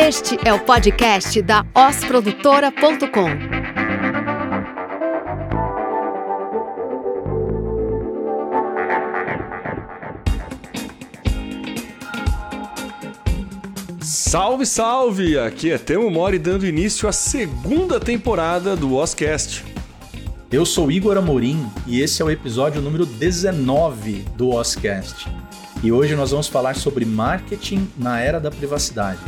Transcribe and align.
Este 0.00 0.38
é 0.44 0.54
o 0.54 0.60
podcast 0.60 1.42
da 1.42 1.66
osprodutora.com. 1.74 3.30
Salve, 14.00 14.64
salve! 14.64 15.36
Aqui 15.36 15.72
é 15.72 15.78
Temo 15.78 16.08
Mori 16.08 16.38
dando 16.38 16.64
início 16.64 17.08
à 17.08 17.12
segunda 17.12 17.98
temporada 17.98 18.76
do 18.76 18.94
Oscast. 18.94 19.64
Eu 20.52 20.64
sou 20.64 20.92
Igor 20.92 21.16
Amorim 21.16 21.68
e 21.88 22.00
esse 22.00 22.22
é 22.22 22.24
o 22.24 22.30
episódio 22.30 22.80
número 22.80 23.04
19 23.04 24.24
do 24.36 24.50
Oscast. 24.50 25.28
E 25.82 25.90
hoje 25.90 26.14
nós 26.14 26.30
vamos 26.30 26.46
falar 26.46 26.76
sobre 26.76 27.04
marketing 27.04 27.90
na 27.98 28.20
era 28.20 28.38
da 28.38 28.50
privacidade. 28.50 29.20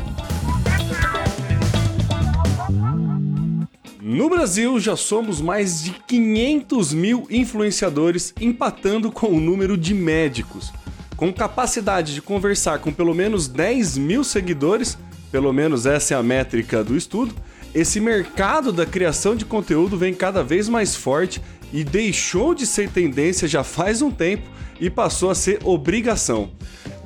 No 4.12 4.28
Brasil, 4.28 4.80
já 4.80 4.96
somos 4.96 5.41
mais 5.41 5.84
de 5.84 5.92
500 5.92 6.92
mil 6.92 7.28
influenciadores, 7.30 8.34
empatando 8.41 9.09
com 9.12 9.28
o 9.28 9.41
número 9.41 9.78
de 9.78 9.95
médicos. 9.95 10.73
Com 11.16 11.32
capacidade 11.32 12.12
de 12.12 12.20
conversar 12.20 12.80
com 12.80 12.92
pelo 12.92 13.15
menos 13.15 13.46
10 13.46 13.96
mil 13.98 14.24
seguidores, 14.24 14.98
pelo 15.30 15.52
menos 15.52 15.87
essa 15.87 16.15
é 16.15 16.16
a 16.16 16.24
métrica 16.24 16.82
do 16.82 16.96
estudo, 16.96 17.32
esse 17.73 18.01
mercado 18.01 18.73
da 18.73 18.84
criação 18.84 19.37
de 19.37 19.45
conteúdo 19.45 19.96
vem 19.96 20.12
cada 20.12 20.42
vez 20.42 20.68
mais 20.68 20.96
forte 20.96 21.40
e 21.73 21.84
deixou 21.84 22.52
de 22.52 22.66
ser 22.66 22.90
tendência 22.90 23.46
já 23.46 23.62
faz 23.62 24.02
um 24.02 24.10
tempo 24.10 24.51
e 24.80 24.90
passou 24.90 25.30
a 25.30 25.37
ser 25.37 25.60
obrigação. 25.62 26.51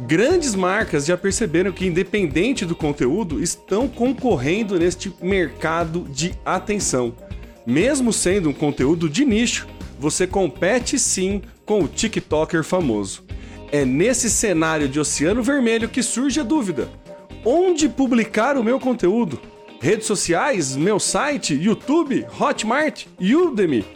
Grandes 0.07 0.55
marcas 0.55 1.07
já 1.07 1.17
perceberam 1.17 1.73
que, 1.73 1.87
independente 1.87 2.67
do 2.67 2.77
conteúdo, 2.77 3.43
estão 3.43 3.89
concorrendo 3.89 4.79
neste 4.79 5.11
mercado 5.23 6.07
de 6.11 6.35
atenção. 6.45 7.15
Mesmo 7.67 8.13
sendo 8.13 8.51
um 8.51 8.53
conteúdo 8.53 9.09
de 9.09 9.25
nicho, 9.25 9.67
você 9.99 10.27
compete 10.27 10.99
sim 10.99 11.41
com 11.65 11.83
o 11.83 11.89
TikToker 11.89 12.63
famoso. 12.63 13.25
É 13.73 13.83
nesse 13.87 14.29
cenário 14.29 14.89
de 14.89 15.01
oceano 15.01 15.43
vermelho 15.43 15.89
que 15.89 16.03
surge 16.03 16.39
a 16.39 16.45
dúvida: 16.45 16.87
onde 17.43 17.89
publicar 17.89 18.59
o 18.59 18.63
meu 18.63 18.79
conteúdo? 18.79 19.41
Redes 19.81 20.07
sociais, 20.07 20.77
meu 20.77 21.01
site, 21.01 21.55
YouTube, 21.55 22.27
Hotmart, 22.39 23.07
Udemy? 23.19 23.87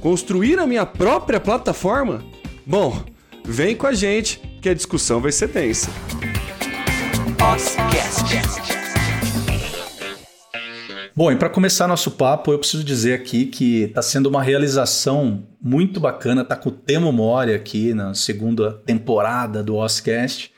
Construir 0.00 0.58
a 0.58 0.66
minha 0.66 0.86
própria 0.86 1.38
plataforma? 1.38 2.24
Bom, 2.64 3.04
vem 3.44 3.76
com 3.76 3.86
a 3.86 3.92
gente 3.92 4.47
que 4.60 4.68
a 4.68 4.74
discussão 4.74 5.20
vai 5.20 5.32
ser 5.32 5.48
tensa. 5.48 5.90
Bom, 11.14 11.32
e 11.32 11.36
para 11.36 11.50
começar 11.50 11.88
nosso 11.88 12.12
papo, 12.12 12.52
eu 12.52 12.58
preciso 12.58 12.84
dizer 12.84 13.14
aqui 13.14 13.46
que 13.46 13.82
está 13.82 14.00
sendo 14.00 14.26
uma 14.26 14.42
realização 14.42 15.48
muito 15.60 15.98
bacana 15.98 16.44
tá 16.44 16.54
com 16.54 16.68
o 16.68 16.72
Temo 16.72 17.12
Mori 17.12 17.52
aqui 17.52 17.92
na 17.92 18.14
segunda 18.14 18.72
temporada 18.72 19.62
do 19.62 19.74
Oscast, 19.74 20.52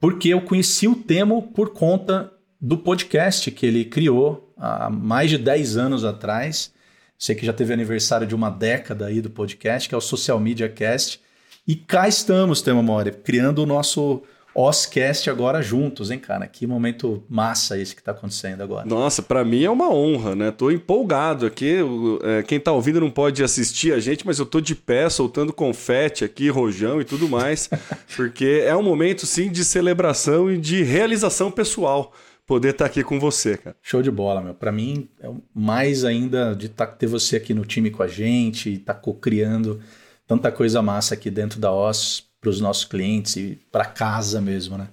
porque 0.00 0.30
eu 0.30 0.40
conheci 0.40 0.88
o 0.88 0.96
Temo 0.96 1.42
por 1.42 1.70
conta 1.72 2.32
do 2.60 2.76
podcast 2.76 3.48
que 3.52 3.64
ele 3.64 3.84
criou 3.84 4.52
há 4.56 4.90
mais 4.90 5.30
de 5.30 5.38
10 5.38 5.76
anos 5.76 6.04
atrás. 6.04 6.72
Sei 7.16 7.36
que 7.36 7.46
já 7.46 7.52
teve 7.52 7.72
aniversário 7.72 8.26
de 8.26 8.34
uma 8.34 8.50
década 8.50 9.06
aí 9.06 9.20
do 9.20 9.30
podcast, 9.30 9.88
que 9.88 9.94
é 9.94 9.98
o 9.98 10.00
Social 10.00 10.40
Media 10.40 10.68
Cast. 10.68 11.20
E 11.66 11.76
cá 11.76 12.08
estamos, 12.08 12.60
Tema 12.60 12.82
Mori, 12.82 13.12
criando 13.12 13.60
o 13.60 13.66
nosso 13.66 14.22
Oscast 14.52 15.30
agora 15.30 15.62
juntos, 15.62 16.10
hein, 16.10 16.18
cara? 16.18 16.44
Que 16.48 16.66
momento 16.66 17.22
massa 17.28 17.78
esse 17.78 17.94
que 17.94 18.00
está 18.00 18.10
acontecendo 18.10 18.62
agora. 18.62 18.84
Nossa, 18.84 19.22
para 19.22 19.44
mim 19.44 19.62
é 19.62 19.70
uma 19.70 19.88
honra, 19.88 20.34
né? 20.34 20.50
Tô 20.50 20.72
empolgado 20.72 21.46
aqui. 21.46 21.76
É, 22.24 22.42
quem 22.42 22.58
tá 22.58 22.72
ouvindo 22.72 23.00
não 23.00 23.10
pode 23.10 23.44
assistir 23.44 23.92
a 23.92 24.00
gente, 24.00 24.26
mas 24.26 24.40
eu 24.40 24.44
tô 24.44 24.60
de 24.60 24.74
pé, 24.74 25.08
soltando 25.08 25.52
confete 25.52 26.24
aqui, 26.24 26.48
rojão 26.48 27.00
e 27.00 27.04
tudo 27.04 27.28
mais, 27.28 27.70
porque 28.16 28.64
é 28.66 28.74
um 28.74 28.82
momento, 28.82 29.24
sim, 29.24 29.48
de 29.48 29.64
celebração 29.64 30.50
e 30.50 30.58
de 30.58 30.82
realização 30.82 31.48
pessoal 31.48 32.12
poder 32.44 32.70
estar 32.70 32.86
tá 32.86 32.90
aqui 32.90 33.04
com 33.04 33.20
você, 33.20 33.56
cara. 33.56 33.76
Show 33.80 34.02
de 34.02 34.10
bola, 34.10 34.40
meu. 34.40 34.52
Para 34.52 34.72
mim, 34.72 35.08
é 35.20 35.30
mais 35.54 36.04
ainda 36.04 36.54
de 36.54 36.68
tá, 36.68 36.88
ter 36.88 37.06
você 37.06 37.36
aqui 37.36 37.54
no 37.54 37.64
time 37.64 37.88
com 37.88 38.02
a 38.02 38.08
gente, 38.08 38.74
estar 38.74 38.94
tá 38.94 39.00
co-criando 39.00 39.80
tanta 40.26 40.50
coisa 40.50 40.82
massa 40.82 41.14
aqui 41.14 41.30
dentro 41.30 41.60
da 41.60 41.72
OS 41.72 42.24
para 42.40 42.50
os 42.50 42.60
nossos 42.60 42.84
clientes 42.84 43.36
e 43.36 43.58
para 43.70 43.84
casa 43.84 44.40
mesmo, 44.40 44.76
né? 44.76 44.88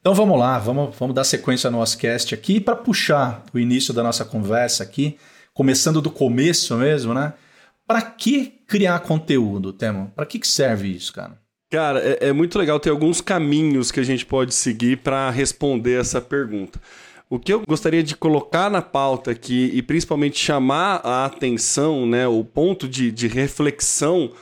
Então 0.00 0.14
vamos 0.14 0.38
lá, 0.38 0.58
vamos, 0.58 0.96
vamos 0.96 1.14
dar 1.14 1.24
sequência 1.24 1.70
no 1.70 1.78
Oscast 1.78 2.34
aqui 2.34 2.60
para 2.60 2.76
puxar 2.76 3.44
o 3.52 3.58
início 3.58 3.92
da 3.92 4.02
nossa 4.02 4.24
conversa 4.24 4.82
aqui, 4.82 5.16
começando 5.52 6.00
do 6.00 6.10
começo 6.10 6.76
mesmo, 6.76 7.12
né? 7.12 7.34
Para 7.86 8.02
que 8.02 8.46
criar 8.66 9.00
conteúdo, 9.00 9.72
Temo? 9.72 10.12
Para 10.14 10.26
que, 10.26 10.38
que 10.38 10.46
serve 10.46 10.88
isso, 10.88 11.12
cara? 11.12 11.38
Cara, 11.70 12.00
é, 12.00 12.28
é, 12.28 12.32
muito 12.32 12.58
legal 12.58 12.80
ter 12.80 12.90
alguns 12.90 13.20
caminhos 13.20 13.90
que 13.92 14.00
a 14.00 14.04
gente 14.04 14.24
pode 14.24 14.54
seguir 14.54 14.98
para 14.98 15.30
responder 15.30 16.00
essa 16.00 16.20
pergunta. 16.20 16.80
O 17.28 17.38
que 17.38 17.52
eu 17.52 17.62
gostaria 17.66 18.02
de 18.02 18.16
colocar 18.16 18.70
na 18.70 18.80
pauta 18.80 19.32
aqui 19.32 19.70
e 19.74 19.82
principalmente 19.82 20.38
chamar 20.38 21.02
a 21.04 21.26
atenção, 21.26 22.06
né, 22.06 22.26
o 22.26 22.42
ponto 22.42 22.88
de, 22.88 23.12
de 23.12 23.28
reflexão 23.28 24.32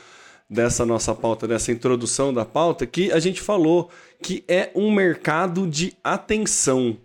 dessa 0.48 0.86
nossa 0.86 1.14
pauta, 1.14 1.46
dessa 1.46 1.72
introdução 1.72 2.32
da 2.32 2.44
pauta, 2.44 2.86
que 2.86 3.10
a 3.10 3.18
gente 3.18 3.40
falou 3.40 3.90
que 4.22 4.44
é 4.46 4.70
um 4.74 4.92
mercado 4.92 5.66
de 5.66 5.92
atenção. 6.02 6.98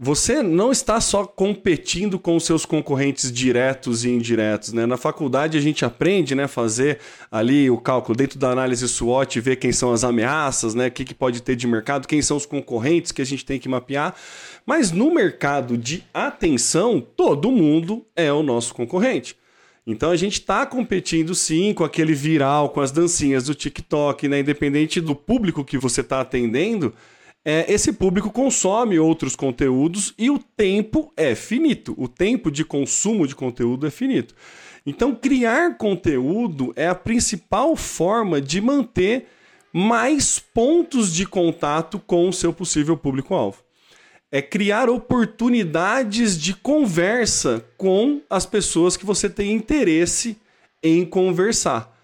Você 0.00 0.44
não 0.44 0.70
está 0.70 1.00
só 1.00 1.26
competindo 1.26 2.20
com 2.20 2.36
os 2.36 2.44
seus 2.44 2.64
concorrentes 2.64 3.32
diretos 3.32 4.04
e 4.04 4.10
indiretos, 4.10 4.72
né? 4.72 4.86
Na 4.86 4.96
faculdade 4.96 5.58
a 5.58 5.60
gente 5.60 5.84
aprende, 5.84 6.36
né, 6.36 6.46
fazer 6.46 7.00
ali 7.32 7.68
o 7.68 7.78
cálculo 7.78 8.16
dentro 8.16 8.38
da 8.38 8.52
análise 8.52 8.86
SWOT, 8.86 9.40
ver 9.40 9.56
quem 9.56 9.72
são 9.72 9.92
as 9.92 10.04
ameaças, 10.04 10.72
né, 10.72 10.86
o 10.86 10.90
que, 10.92 11.04
que 11.04 11.14
pode 11.14 11.42
ter 11.42 11.56
de 11.56 11.66
mercado, 11.66 12.06
quem 12.06 12.22
são 12.22 12.36
os 12.36 12.46
concorrentes 12.46 13.10
que 13.10 13.20
a 13.20 13.26
gente 13.26 13.44
tem 13.44 13.58
que 13.58 13.68
mapear. 13.68 14.14
Mas 14.64 14.92
no 14.92 15.12
mercado 15.12 15.76
de 15.76 16.04
atenção, 16.14 17.00
todo 17.00 17.50
mundo 17.50 18.06
é 18.14 18.32
o 18.32 18.40
nosso 18.40 18.72
concorrente. 18.72 19.36
Então 19.90 20.10
a 20.10 20.16
gente 20.16 20.34
está 20.34 20.66
competindo 20.66 21.34
sim 21.34 21.72
com 21.72 21.82
aquele 21.82 22.12
viral, 22.12 22.68
com 22.68 22.82
as 22.82 22.92
dancinhas 22.92 23.46
do 23.46 23.54
TikTok, 23.54 24.28
né? 24.28 24.40
Independente 24.40 25.00
do 25.00 25.14
público 25.14 25.64
que 25.64 25.78
você 25.78 26.02
está 26.02 26.20
atendendo, 26.20 26.92
é, 27.42 27.64
esse 27.72 27.94
público 27.94 28.30
consome 28.30 28.98
outros 28.98 29.34
conteúdos 29.34 30.12
e 30.18 30.28
o 30.28 30.38
tempo 30.38 31.10
é 31.16 31.34
finito. 31.34 31.94
O 31.96 32.06
tempo 32.06 32.50
de 32.50 32.66
consumo 32.66 33.26
de 33.26 33.34
conteúdo 33.34 33.86
é 33.86 33.90
finito. 33.90 34.34
Então, 34.84 35.14
criar 35.14 35.78
conteúdo 35.78 36.70
é 36.76 36.86
a 36.86 36.94
principal 36.94 37.74
forma 37.74 38.42
de 38.42 38.60
manter 38.60 39.26
mais 39.72 40.38
pontos 40.38 41.14
de 41.14 41.24
contato 41.24 41.98
com 41.98 42.28
o 42.28 42.32
seu 42.32 42.52
possível 42.52 42.94
público-alvo 42.94 43.67
é 44.30 44.42
criar 44.42 44.90
oportunidades 44.90 46.38
de 46.38 46.54
conversa 46.54 47.64
com 47.76 48.20
as 48.28 48.44
pessoas 48.44 48.96
que 48.96 49.06
você 49.06 49.28
tem 49.28 49.52
interesse 49.52 50.36
em 50.82 51.04
conversar. 51.04 51.96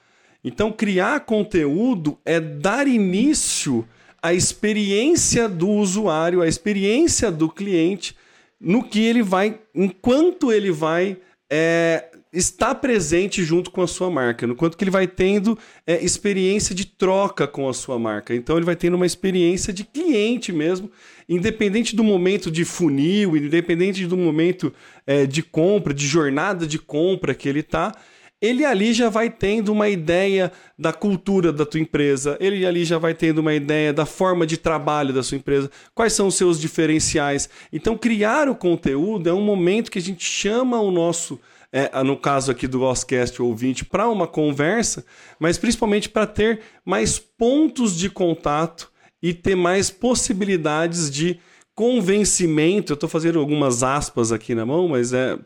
Então, 0.42 0.72
criar 0.72 1.20
conteúdo 1.20 2.18
é 2.24 2.40
dar 2.40 2.86
início 2.86 3.86
à 4.22 4.32
experiência 4.32 5.48
do 5.48 5.68
usuário, 5.68 6.40
à 6.40 6.48
experiência 6.48 7.30
do 7.30 7.48
cliente, 7.48 8.16
no 8.60 8.82
que 8.82 9.00
ele 9.00 9.22
vai, 9.22 9.60
enquanto 9.74 10.50
ele 10.50 10.70
vai 10.70 11.18
é, 11.50 12.10
estar 12.34 12.75
presente 12.75 13.45
junto 13.45 13.71
com 13.71 13.81
a 13.81 13.87
sua 13.87 14.11
marca, 14.11 14.47
no 14.47 14.55
quanto 14.55 14.77
que 14.77 14.84
ele 14.84 14.91
vai 14.91 15.06
tendo 15.06 15.59
é, 15.87 16.05
experiência 16.05 16.75
de 16.75 16.84
troca 16.84 17.47
com 17.47 17.69
a 17.69 17.72
sua 17.72 17.99
marca. 17.99 18.34
Então, 18.34 18.57
ele 18.57 18.66
vai 18.66 18.77
tendo 18.77 18.95
uma 18.95 19.07
experiência 19.07 19.72
de 19.72 19.84
cliente 19.84 20.53
mesmo 20.53 20.91
independente 21.28 21.97
do 21.97 22.04
momento 22.04 22.51
de 22.51 22.65
funil, 22.65 23.36
independente 23.36 24.07
do 24.07 24.16
momento 24.16 24.72
é, 25.07 25.27
de 25.27 25.42
compra, 25.42 25.95
de 25.95 26.07
jornada 26.07 26.66
de 26.66 26.78
compra 26.78 27.34
que 27.34 27.48
ele 27.48 27.60
está, 27.60 27.92
ele 28.41 28.65
ali 28.65 28.92
já 28.92 29.09
vai 29.09 29.30
tendo 29.30 29.72
uma 29.72 29.89
ideia 29.89 30.53
da 30.78 30.92
cultura 30.92 31.51
da 31.51 31.65
tua 31.65 31.80
empresa, 31.80 32.37
ele 32.41 32.66
ali 32.66 32.84
já 32.84 32.98
vai 32.98 33.15
tendo 33.15 33.39
uma 33.39 33.54
ideia 33.54 33.91
da 33.91 34.04
forma 34.04 34.47
de 34.47 34.59
trabalho 34.59 35.15
da 35.15 35.22
sua 35.22 35.39
empresa, 35.39 35.71
quais 35.95 36.13
são 36.13 36.27
os 36.27 36.34
seus 36.34 36.60
diferenciais. 36.60 37.48
Então, 37.72 37.97
criar 37.97 38.48
o 38.48 38.54
conteúdo 38.54 39.30
é 39.30 39.33
um 39.33 39.41
momento 39.41 39.91
que 39.91 39.98
a 39.98 40.03
gente 40.03 40.25
chama 40.25 40.78
o 40.78 40.91
nosso. 40.91 41.41
É, 41.76 42.04
no 42.04 42.16
caso 42.16 42.53
aqui 42.53 42.68
do 42.68 42.82
Oscast 42.82 43.42
ouvinte, 43.42 43.84
para 43.84 44.09
uma 44.09 44.28
conversa, 44.28 45.04
mas 45.41 45.59
principalmente 45.59 46.09
para 46.09 46.24
ter 46.24 46.60
mais 46.84 47.18
pontos 47.18 47.97
de 47.97 48.09
contato 48.09 48.92
e 49.21 49.34
ter 49.34 49.56
mais 49.56 49.91
possibilidades 49.91 51.10
de 51.10 51.41
convencimento. 51.74 52.92
Eu 52.92 52.94
estou 52.94 53.09
fazendo 53.09 53.41
algumas 53.41 53.82
aspas 53.82 54.30
aqui 54.30 54.54
na 54.54 54.65
mão, 54.65 54.86
mas 54.86 55.12
é 55.12 55.36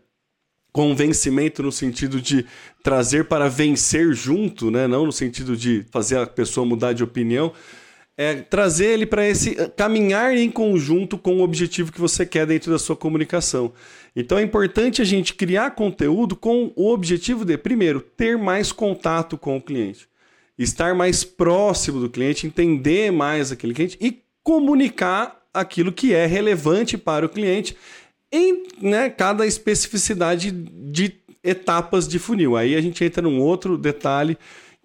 convencimento 0.71 1.63
no 1.63 1.73
sentido 1.73 2.21
de 2.21 2.45
trazer 2.83 3.25
para 3.25 3.49
vencer 3.49 4.13
junto, 4.13 4.71
né? 4.71 4.87
não 4.87 5.07
no 5.07 5.13
sentido 5.13 5.57
de 5.57 5.83
fazer 5.91 6.19
a 6.19 6.27
pessoa 6.27 6.67
mudar 6.67 6.93
de 6.93 7.03
opinião. 7.03 7.55
É 8.19 8.35
trazer 8.35 8.87
ele 8.87 9.07
para 9.07 9.29
esse 9.29 9.55
caminhar 9.77 10.37
em 10.37 10.51
conjunto 10.51 11.17
com 11.17 11.37
o 11.37 11.43
objetivo 11.43 11.93
que 11.93 12.01
você 12.01 12.27
quer 12.27 12.45
dentro 12.45 12.73
da 12.73 12.79
sua 12.79 12.97
comunicação. 12.97 13.73
Então 14.17 14.37
é 14.37 14.43
importante 14.43 15.01
a 15.01 15.05
gente 15.05 15.35
criar 15.35 15.71
conteúdo 15.77 16.35
com 16.35 16.73
o 16.75 16.91
objetivo 16.93 17.45
de, 17.45 17.57
primeiro, 17.57 18.01
ter 18.01 18.37
mais 18.37 18.73
contato 18.73 19.39
com 19.39 19.57
o 19.57 19.63
cliente, 19.63 20.09
estar 20.59 20.97
mais 20.97 21.23
próximo 21.23 22.01
do 22.01 22.11
cliente, 22.11 22.45
entender 22.45 23.13
mais 23.13 23.53
aquele 23.53 23.73
cliente 23.73 23.97
e 24.01 24.21
comunicar 24.43 25.47
aquilo 25.55 25.93
que 25.93 26.13
é 26.13 26.27
relevante 26.27 26.99
para 26.99 27.25
o 27.25 27.29
cliente 27.29 27.77
em 28.33 28.65
né, 28.83 29.11
cada 29.11 29.47
especificidade 29.47 30.51
de 30.51 31.15
etapas 31.45 32.09
de 32.09 32.19
funil. 32.19 32.57
Aí 32.57 32.75
a 32.75 32.81
gente 32.81 33.05
entra 33.05 33.23
num 33.23 33.41
outro 33.41 33.79
detalhe 33.79 34.37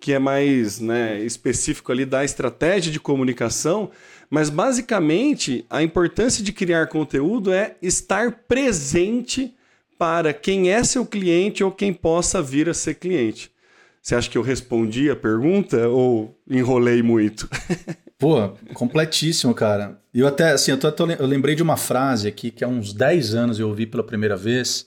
que 0.04 0.12
é 0.12 0.20
mais 0.20 0.82
né, 0.82 1.22
específico 1.22 1.90
ali 1.90 2.06
da 2.06 2.26
estratégia 2.26 2.92
de 2.92 3.00
comunicação, 3.00 3.90
mas 4.30 4.50
basicamente 4.50 5.66
a 5.70 5.82
importância 5.82 6.44
de 6.44 6.52
criar 6.52 6.88
conteúdo 6.88 7.54
é 7.54 7.78
estar 7.82 8.30
presente 8.46 9.56
para 9.98 10.34
quem 10.34 10.70
é 10.70 10.84
seu 10.84 11.06
cliente 11.06 11.64
ou 11.64 11.72
quem 11.72 11.94
possa 11.94 12.42
vir 12.42 12.68
a 12.68 12.74
ser 12.74 12.96
cliente. 12.96 13.50
Você 14.02 14.14
acha 14.14 14.30
que 14.30 14.38
eu 14.38 14.42
respondi 14.42 15.10
a 15.10 15.16
pergunta 15.16 15.88
ou 15.88 16.38
enrolei 16.50 17.02
muito? 17.02 17.50
Pô, 18.20 18.50
completíssimo, 18.74 19.54
cara. 19.54 20.02
Eu 20.14 20.28
até, 20.28 20.52
assim, 20.52 20.72
eu, 20.72 20.78
tô, 20.78 21.06
eu 21.06 21.26
lembrei 21.26 21.56
de 21.56 21.64
uma 21.64 21.78
frase 21.78 22.28
aqui 22.28 22.52
que 22.52 22.66
há 22.66 22.68
uns 22.68 22.92
10 22.92 23.36
anos 23.36 23.58
eu 23.58 23.70
ouvi 23.70 23.86
pela 23.86 24.04
primeira 24.04 24.36
vez 24.36 24.86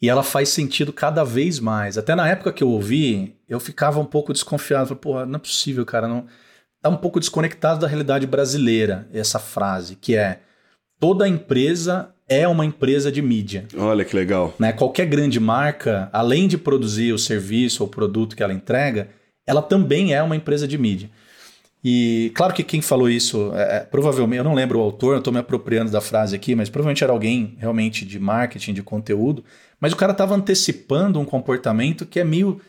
e 0.00 0.08
ela 0.08 0.22
faz 0.22 0.50
sentido 0.50 0.92
cada 0.92 1.24
vez 1.24 1.58
mais. 1.58 1.96
Até 1.96 2.14
na 2.14 2.28
época 2.28 2.52
que 2.52 2.62
eu 2.62 2.68
ouvi, 2.68 3.36
eu 3.48 3.58
ficava 3.58 3.98
um 3.98 4.04
pouco 4.04 4.32
desconfiado. 4.32 4.88
Falei, 4.88 5.00
porra, 5.00 5.26
não 5.26 5.36
é 5.36 5.38
possível, 5.38 5.84
cara. 5.84 6.06
Não... 6.06 6.26
Tá 6.82 6.90
um 6.90 6.96
pouco 6.96 7.18
desconectado 7.18 7.80
da 7.80 7.86
realidade 7.86 8.26
brasileira, 8.26 9.08
essa 9.12 9.38
frase, 9.38 9.96
que 9.96 10.14
é 10.14 10.40
toda 11.00 11.26
empresa 11.26 12.10
é 12.28 12.46
uma 12.46 12.64
empresa 12.64 13.10
de 13.10 13.22
mídia. 13.22 13.66
Olha 13.76 14.04
que 14.04 14.14
legal. 14.14 14.54
Né? 14.58 14.72
Qualquer 14.72 15.06
grande 15.06 15.38
marca, 15.38 16.08
além 16.12 16.48
de 16.48 16.58
produzir 16.58 17.12
o 17.12 17.18
serviço 17.18 17.82
ou 17.82 17.88
produto 17.88 18.34
que 18.34 18.42
ela 18.42 18.52
entrega, 18.52 19.08
ela 19.46 19.62
também 19.62 20.12
é 20.12 20.22
uma 20.22 20.36
empresa 20.36 20.66
de 20.66 20.76
mídia. 20.76 21.08
E 21.88 22.32
claro 22.34 22.52
que 22.52 22.64
quem 22.64 22.82
falou 22.82 23.08
isso, 23.08 23.52
é, 23.54 23.76
é 23.76 23.78
provavelmente, 23.78 24.38
eu 24.38 24.42
não 24.42 24.54
lembro 24.54 24.80
o 24.80 24.82
autor, 24.82 25.12
eu 25.12 25.18
estou 25.18 25.32
me 25.32 25.38
apropriando 25.38 25.88
da 25.88 26.00
frase 26.00 26.34
aqui, 26.34 26.52
mas 26.52 26.68
provavelmente 26.68 27.04
era 27.04 27.12
alguém 27.12 27.54
realmente 27.60 28.04
de 28.04 28.18
marketing, 28.18 28.72
de 28.74 28.82
conteúdo, 28.82 29.44
mas 29.80 29.92
o 29.92 29.96
cara 29.96 30.10
estava 30.10 30.34
antecipando 30.34 31.20
um 31.20 31.24
comportamento 31.24 32.04
que 32.04 32.18
é 32.18 32.24
meio. 32.24 32.60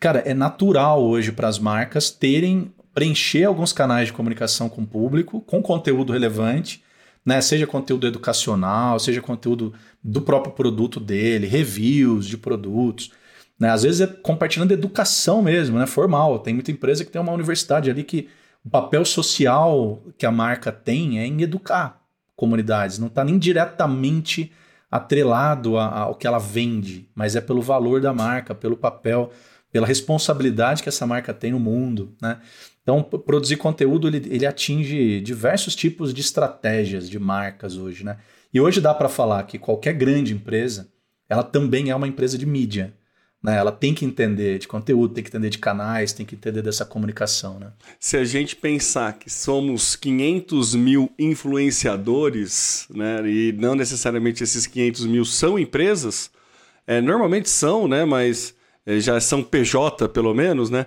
Cara, 0.00 0.24
é 0.26 0.34
natural 0.34 1.00
hoje 1.00 1.30
para 1.30 1.46
as 1.46 1.56
marcas 1.56 2.10
terem, 2.10 2.72
preencher 2.92 3.44
alguns 3.44 3.72
canais 3.72 4.08
de 4.08 4.12
comunicação 4.12 4.68
com 4.68 4.82
o 4.82 4.86
público, 4.86 5.40
com 5.42 5.62
conteúdo 5.62 6.12
relevante, 6.12 6.82
né? 7.24 7.40
seja 7.40 7.64
conteúdo 7.64 8.08
educacional, 8.08 8.98
seja 8.98 9.22
conteúdo 9.22 9.72
do 10.02 10.20
próprio 10.20 10.52
produto 10.52 10.98
dele, 10.98 11.46
reviews 11.46 12.26
de 12.26 12.36
produtos. 12.36 13.12
Né? 13.56 13.70
Às 13.70 13.84
vezes 13.84 14.00
é 14.00 14.08
compartilhando 14.08 14.72
educação 14.72 15.42
mesmo, 15.42 15.78
né? 15.78 15.86
formal. 15.86 16.40
Tem 16.40 16.52
muita 16.52 16.72
empresa 16.72 17.04
que 17.04 17.10
tem 17.12 17.22
uma 17.22 17.32
universidade 17.32 17.88
ali 17.88 18.02
que 18.02 18.28
o 18.64 18.70
papel 18.70 19.04
social 19.04 20.02
que 20.16 20.26
a 20.26 20.30
marca 20.30 20.70
tem 20.70 21.18
é 21.18 21.26
em 21.26 21.42
educar 21.42 22.02
comunidades, 22.36 22.98
não 22.98 23.08
está 23.08 23.24
nem 23.24 23.38
diretamente 23.38 24.52
atrelado 24.90 25.76
ao 25.76 26.14
que 26.14 26.26
ela 26.26 26.38
vende, 26.38 27.08
mas 27.14 27.36
é 27.36 27.40
pelo 27.40 27.60
valor 27.60 28.00
da 28.00 28.14
marca, 28.14 28.54
pelo 28.54 28.76
papel, 28.76 29.30
pela 29.70 29.86
responsabilidade 29.86 30.82
que 30.82 30.88
essa 30.88 31.06
marca 31.06 31.34
tem 31.34 31.52
no 31.52 31.60
mundo. 31.60 32.14
Né? 32.22 32.38
Então, 32.82 33.02
produzir 33.02 33.56
conteúdo 33.56 34.08
ele, 34.08 34.22
ele 34.30 34.46
atinge 34.46 35.20
diversos 35.20 35.74
tipos 35.74 36.14
de 36.14 36.20
estratégias 36.20 37.08
de 37.10 37.18
marcas 37.18 37.76
hoje. 37.76 38.04
Né? 38.04 38.16
E 38.52 38.60
hoje 38.60 38.80
dá 38.80 38.94
para 38.94 39.08
falar 39.08 39.42
que 39.42 39.58
qualquer 39.58 39.92
grande 39.92 40.32
empresa 40.32 40.88
ela 41.28 41.42
também 41.42 41.90
é 41.90 41.94
uma 41.94 42.08
empresa 42.08 42.38
de 42.38 42.46
mídia. 42.46 42.94
Né? 43.42 43.56
Ela 43.56 43.70
tem 43.70 43.94
que 43.94 44.04
entender 44.04 44.58
de 44.58 44.66
conteúdo, 44.66 45.14
tem 45.14 45.22
que 45.22 45.30
entender 45.30 45.50
de 45.50 45.58
canais, 45.58 46.12
tem 46.12 46.26
que 46.26 46.34
entender 46.34 46.62
dessa 46.62 46.84
comunicação. 46.84 47.58
Né? 47.58 47.70
Se 47.98 48.16
a 48.16 48.24
gente 48.24 48.56
pensar 48.56 49.12
que 49.14 49.30
somos 49.30 49.94
500 49.94 50.74
mil 50.74 51.12
influenciadores, 51.18 52.86
né? 52.90 53.22
e 53.28 53.52
não 53.52 53.74
necessariamente 53.74 54.42
esses 54.42 54.66
500 54.66 55.06
mil 55.06 55.24
são 55.24 55.58
empresas, 55.58 56.30
é, 56.86 57.00
normalmente 57.00 57.48
são, 57.48 57.86
né? 57.86 58.04
mas 58.04 58.54
é, 58.84 58.98
já 58.98 59.20
são 59.20 59.42
PJ 59.42 60.08
pelo 60.08 60.34
menos, 60.34 60.68
né? 60.68 60.86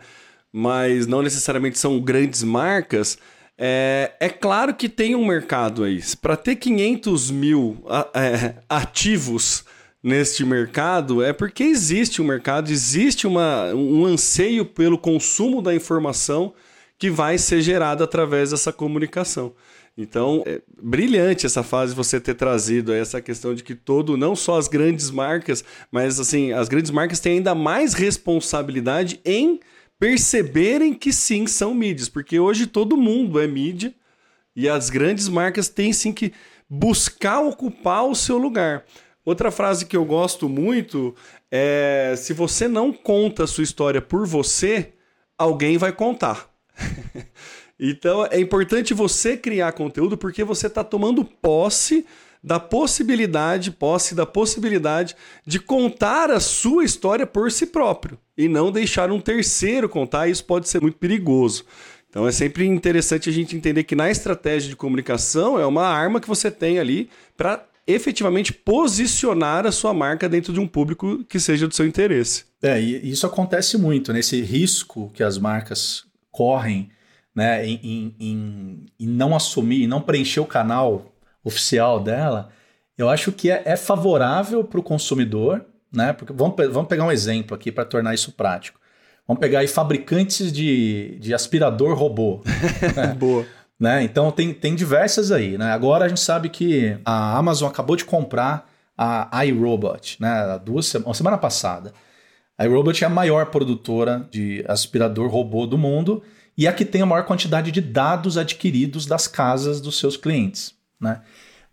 mas 0.51 1.07
não 1.07 1.21
necessariamente 1.21 1.79
são 1.79 1.99
grandes 2.01 2.43
marcas. 2.43 3.17
É, 3.57 4.11
é 4.19 4.27
claro 4.27 4.73
que 4.73 4.89
tem 4.89 5.15
um 5.15 5.25
mercado 5.25 5.85
aí. 5.85 6.01
Para 6.21 6.35
ter 6.35 6.57
500 6.57 7.31
mil 7.31 7.85
é, 8.13 8.55
ativos 8.67 9.63
neste 10.03 10.43
mercado 10.43 11.23
é 11.23 11.31
porque 11.31 11.63
existe 11.63 12.21
um 12.21 12.25
mercado, 12.25 12.71
existe 12.71 13.27
uma, 13.27 13.73
um 13.73 14.05
anseio 14.05 14.65
pelo 14.65 14.97
consumo 14.97 15.61
da 15.61 15.75
informação 15.75 16.53
que 16.97 17.09
vai 17.09 17.37
ser 17.37 17.61
gerado 17.61 18.03
através 18.03 18.51
dessa 18.51 18.71
comunicação. 18.71 19.53
Então, 19.97 20.43
é 20.45 20.61
brilhante 20.81 21.45
essa 21.45 21.63
fase 21.63 21.93
você 21.93 22.19
ter 22.19 22.33
trazido 22.33 22.93
essa 22.93 23.21
questão 23.21 23.53
de 23.53 23.63
que 23.63 23.75
todo, 23.75 24.15
não 24.15 24.35
só 24.35 24.57
as 24.57 24.67
grandes 24.67 25.11
marcas, 25.11 25.63
mas 25.91 26.19
assim, 26.19 26.53
as 26.53 26.69
grandes 26.69 26.91
marcas 26.91 27.19
têm 27.19 27.33
ainda 27.33 27.53
mais 27.53 27.93
responsabilidade 27.93 29.19
em 29.25 29.59
perceberem 29.99 30.93
que 30.93 31.11
sim 31.11 31.45
são 31.45 31.73
mídias, 31.73 32.09
porque 32.09 32.39
hoje 32.39 32.65
todo 32.65 32.97
mundo 32.97 33.39
é 33.39 33.47
mídia 33.47 33.93
e 34.55 34.67
as 34.67 34.89
grandes 34.89 35.27
marcas 35.27 35.69
têm 35.69 35.93
sim 35.93 36.11
que 36.11 36.33
buscar 36.69 37.41
ocupar 37.41 38.05
o 38.05 38.15
seu 38.15 38.37
lugar. 38.37 38.85
Outra 39.23 39.51
frase 39.51 39.85
que 39.85 39.95
eu 39.95 40.03
gosto 40.03 40.49
muito 40.49 41.15
é: 41.49 42.13
se 42.17 42.33
você 42.33 42.67
não 42.67 42.91
conta 42.91 43.43
a 43.43 43.47
sua 43.47 43.63
história 43.63 44.01
por 44.01 44.25
você, 44.25 44.93
alguém 45.37 45.77
vai 45.77 45.91
contar. 45.91 46.49
então 47.79 48.25
é 48.31 48.39
importante 48.39 48.93
você 48.93 49.37
criar 49.37 49.73
conteúdo 49.73 50.17
porque 50.17 50.43
você 50.43 50.67
está 50.67 50.83
tomando 50.83 51.23
posse 51.23 52.05
da 52.43 52.59
possibilidade, 52.59 53.69
posse 53.69 54.15
da 54.15 54.25
possibilidade 54.25 55.15
de 55.45 55.59
contar 55.59 56.31
a 56.31 56.39
sua 56.39 56.83
história 56.83 57.27
por 57.27 57.51
si 57.51 57.67
próprio 57.67 58.17
e 58.35 58.47
não 58.47 58.71
deixar 58.71 59.11
um 59.11 59.21
terceiro 59.21 59.87
contar. 59.87 60.27
Isso 60.27 60.43
pode 60.43 60.67
ser 60.67 60.81
muito 60.81 60.97
perigoso. 60.97 61.65
Então 62.09 62.27
é 62.27 62.31
sempre 62.31 62.65
interessante 62.65 63.29
a 63.29 63.31
gente 63.31 63.55
entender 63.55 63.83
que 63.83 63.95
na 63.95 64.09
estratégia 64.09 64.69
de 64.69 64.75
comunicação 64.75 65.59
é 65.59 65.65
uma 65.65 65.87
arma 65.87 66.19
que 66.19 66.27
você 66.27 66.49
tem 66.49 66.79
ali 66.79 67.09
para 67.37 67.63
efetivamente 67.87 68.53
posicionar 68.53 69.65
a 69.65 69.71
sua 69.71 69.93
marca 69.93 70.29
dentro 70.29 70.53
de 70.53 70.59
um 70.59 70.67
público 70.67 71.23
que 71.25 71.39
seja 71.39 71.67
do 71.67 71.75
seu 71.75 71.85
interesse. 71.85 72.45
É, 72.61 72.79
e 72.79 73.09
isso 73.09 73.25
acontece 73.25 73.77
muito, 73.77 74.13
nesse 74.13 74.39
né? 74.39 74.45
risco 74.45 75.11
que 75.13 75.23
as 75.23 75.37
marcas 75.37 76.05
correm 76.31 76.89
né, 77.35 77.65
em, 77.65 77.79
em, 77.83 78.15
em, 78.19 78.85
em 78.99 79.07
não 79.07 79.35
assumir, 79.35 79.83
em 79.83 79.87
não 79.87 80.01
preencher 80.01 80.39
o 80.39 80.45
canal 80.45 81.13
oficial 81.43 81.99
dela, 81.99 82.49
eu 82.97 83.09
acho 83.09 83.31
que 83.31 83.49
é, 83.49 83.63
é 83.65 83.75
favorável 83.75 84.63
para 84.63 84.79
o 84.79 84.83
consumidor, 84.83 85.65
né? 85.91 86.13
Porque 86.13 86.31
vamos, 86.33 86.55
vamos 86.71 86.87
pegar 86.87 87.05
um 87.05 87.11
exemplo 87.11 87.55
aqui 87.55 87.71
para 87.71 87.85
tornar 87.85 88.13
isso 88.13 88.31
prático. 88.31 88.79
Vamos 89.27 89.39
pegar 89.39 89.59
aí 89.59 89.67
fabricantes 89.67 90.51
de, 90.51 91.17
de 91.19 91.33
aspirador 91.33 91.95
robô. 91.95 92.41
Boa. 93.17 93.45
Né? 93.81 94.03
Então 94.03 94.31
tem, 94.31 94.53
tem 94.53 94.75
diversas 94.75 95.31
aí. 95.31 95.57
Né? 95.57 95.71
Agora 95.71 96.05
a 96.05 96.07
gente 96.07 96.19
sabe 96.19 96.49
que 96.49 96.95
a 97.03 97.35
Amazon 97.35 97.67
acabou 97.67 97.95
de 97.95 98.05
comprar 98.05 98.69
a 98.95 99.43
iRobot, 99.47 100.17
né? 100.19 100.59
Duas, 100.63 100.85
semana 101.15 101.35
passada. 101.35 101.91
A 102.55 102.65
iRobot 102.65 103.03
é 103.03 103.07
a 103.07 103.09
maior 103.09 103.47
produtora 103.47 104.27
de 104.29 104.63
aspirador 104.67 105.27
robô 105.27 105.65
do 105.65 105.75
mundo 105.75 106.21
e 106.55 106.67
a 106.67 106.73
que 106.73 106.85
tem 106.85 107.01
a 107.01 107.05
maior 107.07 107.25
quantidade 107.25 107.71
de 107.71 107.81
dados 107.81 108.37
adquiridos 108.37 109.07
das 109.07 109.27
casas 109.27 109.81
dos 109.81 109.97
seus 109.97 110.15
clientes. 110.15 110.75
Né? 110.99 111.19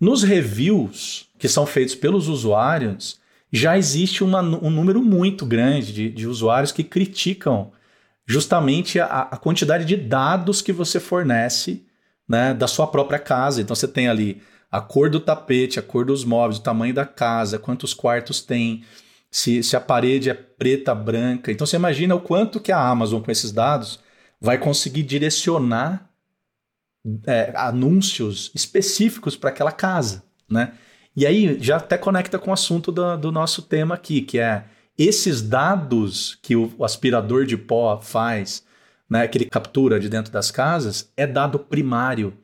Nos 0.00 0.22
reviews 0.22 1.28
que 1.38 1.48
são 1.48 1.66
feitos 1.66 1.94
pelos 1.94 2.28
usuários, 2.28 3.20
já 3.52 3.76
existe 3.76 4.24
uma, 4.24 4.40
um 4.40 4.70
número 4.70 5.02
muito 5.02 5.44
grande 5.44 5.92
de, 5.92 6.08
de 6.08 6.26
usuários 6.26 6.72
que 6.72 6.82
criticam 6.82 7.72
justamente 8.26 8.98
a, 8.98 9.04
a, 9.04 9.36
quantidade 9.36 9.84
de 9.84 9.96
dados 9.96 10.62
que 10.62 10.72
você 10.72 10.98
fornece 10.98 11.82
né, 12.28 12.52
da 12.52 12.66
sua 12.66 12.86
própria 12.86 13.18
casa. 13.18 13.62
Então 13.62 13.74
você 13.74 13.88
tem 13.88 14.08
ali 14.08 14.42
a 14.70 14.80
cor 14.80 15.08
do 15.08 15.18
tapete, 15.18 15.78
a 15.78 15.82
cor 15.82 16.04
dos 16.04 16.24
móveis, 16.24 16.58
o 16.58 16.62
tamanho 16.62 16.92
da 16.92 17.06
casa, 17.06 17.58
quantos 17.58 17.94
quartos 17.94 18.42
tem, 18.42 18.84
se, 19.30 19.62
se 19.62 19.76
a 19.76 19.80
parede 19.80 20.28
é 20.28 20.34
preta, 20.34 20.94
branca. 20.94 21.50
Então 21.50 21.66
você 21.66 21.76
imagina 21.76 22.14
o 22.14 22.20
quanto 22.20 22.60
que 22.60 22.70
a 22.70 22.80
Amazon, 22.80 23.22
com 23.22 23.30
esses 23.30 23.50
dados, 23.50 24.00
vai 24.40 24.58
conseguir 24.58 25.02
direcionar 25.02 26.10
é, 27.26 27.52
anúncios 27.56 28.50
específicos 28.54 29.36
para 29.36 29.50
aquela 29.50 29.72
casa, 29.72 30.22
né? 30.50 30.72
E 31.16 31.26
aí 31.26 31.58
já 31.60 31.78
até 31.78 31.98
conecta 31.98 32.38
com 32.38 32.50
o 32.50 32.54
assunto 32.54 32.92
do, 32.92 33.16
do 33.16 33.32
nosso 33.32 33.62
tema 33.62 33.94
aqui, 33.94 34.20
que 34.20 34.38
é 34.38 34.64
esses 34.96 35.42
dados 35.42 36.38
que 36.42 36.54
o 36.54 36.84
aspirador 36.84 37.44
de 37.44 37.56
pó 37.56 38.00
faz 38.00 38.64
né, 39.08 39.26
que 39.26 39.38
ele 39.38 39.46
captura 39.46 39.98
de 39.98 40.08
dentro 40.08 40.32
das 40.32 40.50
casas, 40.50 41.10
é 41.16 41.26
dado 41.26 41.58
primário 41.58 42.34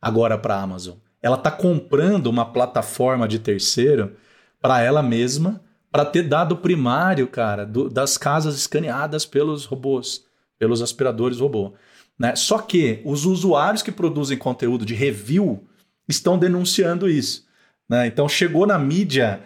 agora 0.00 0.36
para 0.36 0.56
a 0.56 0.62
Amazon. 0.62 0.96
Ela 1.22 1.36
está 1.36 1.50
comprando 1.50 2.26
uma 2.26 2.44
plataforma 2.44 3.26
de 3.28 3.38
terceiro 3.38 4.16
para 4.60 4.80
ela 4.82 5.02
mesma, 5.02 5.60
para 5.90 6.04
ter 6.04 6.22
dado 6.22 6.56
primário, 6.56 7.26
cara, 7.26 7.64
do, 7.64 7.88
das 7.88 8.16
casas 8.16 8.54
escaneadas 8.54 9.26
pelos 9.26 9.64
robôs, 9.64 10.24
pelos 10.58 10.82
aspiradores 10.82 11.40
robô. 11.40 11.74
Né? 12.18 12.36
Só 12.36 12.58
que 12.58 13.00
os 13.04 13.24
usuários 13.24 13.82
que 13.82 13.90
produzem 13.90 14.36
conteúdo 14.36 14.84
de 14.84 14.94
review 14.94 15.64
estão 16.08 16.38
denunciando 16.38 17.08
isso. 17.08 17.46
Né? 17.88 18.06
Então 18.06 18.28
chegou 18.28 18.66
na 18.66 18.78
mídia 18.78 19.42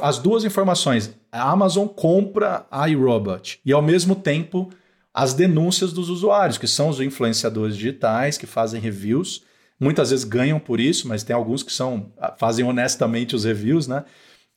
as 0.00 0.18
duas 0.18 0.44
informações. 0.44 1.16
A 1.30 1.50
Amazon 1.50 1.88
compra 1.88 2.64
a 2.70 2.88
iRobot 2.88 3.60
e 3.64 3.72
ao 3.72 3.82
mesmo 3.82 4.14
tempo 4.14 4.70
as 5.14 5.32
denúncias 5.32 5.92
dos 5.92 6.08
usuários, 6.08 6.58
que 6.58 6.66
são 6.66 6.88
os 6.88 7.00
influenciadores 7.00 7.76
digitais 7.76 8.36
que 8.36 8.46
fazem 8.46 8.80
reviews. 8.80 9.44
Muitas 9.78 10.10
vezes 10.10 10.24
ganham 10.24 10.58
por 10.58 10.80
isso, 10.80 11.06
mas 11.06 11.22
tem 11.22 11.34
alguns 11.34 11.62
que 11.62 11.72
são 11.72 12.12
fazem 12.36 12.64
honestamente 12.64 13.36
os 13.36 13.44
reviews, 13.44 13.86
né? 13.86 14.04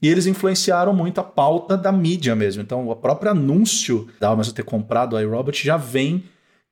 E 0.02 0.08
eles 0.08 0.26
influenciaram 0.26 0.94
muito 0.94 1.20
a 1.20 1.24
pauta 1.24 1.78
da 1.78 1.92
mídia 1.92 2.36
mesmo. 2.36 2.62
Então, 2.62 2.88
o 2.88 2.96
próprio 2.96 3.32
anúncio 3.32 4.08
da 4.20 4.30
Amazon 4.30 4.54
ter 4.54 4.64
comprado 4.64 5.16
a 5.16 5.22
iRobot 5.22 5.64
já 5.64 5.78
vem 5.78 6.24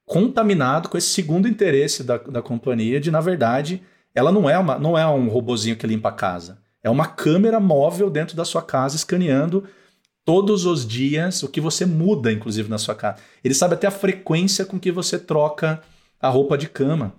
contaminado 0.05 0.89
com 0.89 0.97
esse 0.97 1.09
segundo 1.09 1.47
interesse 1.47 2.03
da, 2.03 2.17
da 2.17 2.41
companhia 2.41 2.99
de, 2.99 3.09
na 3.09 3.21
verdade, 3.21 3.81
ela 4.13 4.31
não 4.31 4.47
é, 4.47 4.57
uma, 4.57 4.77
não 4.77 4.97
é 4.97 5.05
um 5.07 5.27
robozinho 5.27 5.75
que 5.75 5.87
limpa 5.87 6.09
a 6.09 6.11
casa. 6.11 6.59
É 6.83 6.89
uma 6.89 7.07
câmera 7.07 7.59
móvel 7.59 8.11
dentro 8.11 8.35
da 8.37 8.45
sua 8.45 8.61
casa 8.61 8.95
escaneando 8.95 9.63
todos 10.25 10.65
os 10.65 10.85
dias 10.85 11.43
o 11.43 11.47
que 11.47 11.61
você 11.61 11.85
muda, 11.85 12.31
inclusive, 12.33 12.67
na 12.67 12.79
sua 12.79 12.95
casa. 12.95 13.17
Ele 13.43 13.53
sabe 13.53 13.75
até 13.75 13.87
a 13.87 13.91
frequência 13.91 14.65
com 14.65 14.79
que 14.79 14.91
você 14.91 15.19
troca 15.19 15.81
a 16.19 16.27
roupa 16.27 16.57
de 16.57 16.67
cama. 16.67 17.13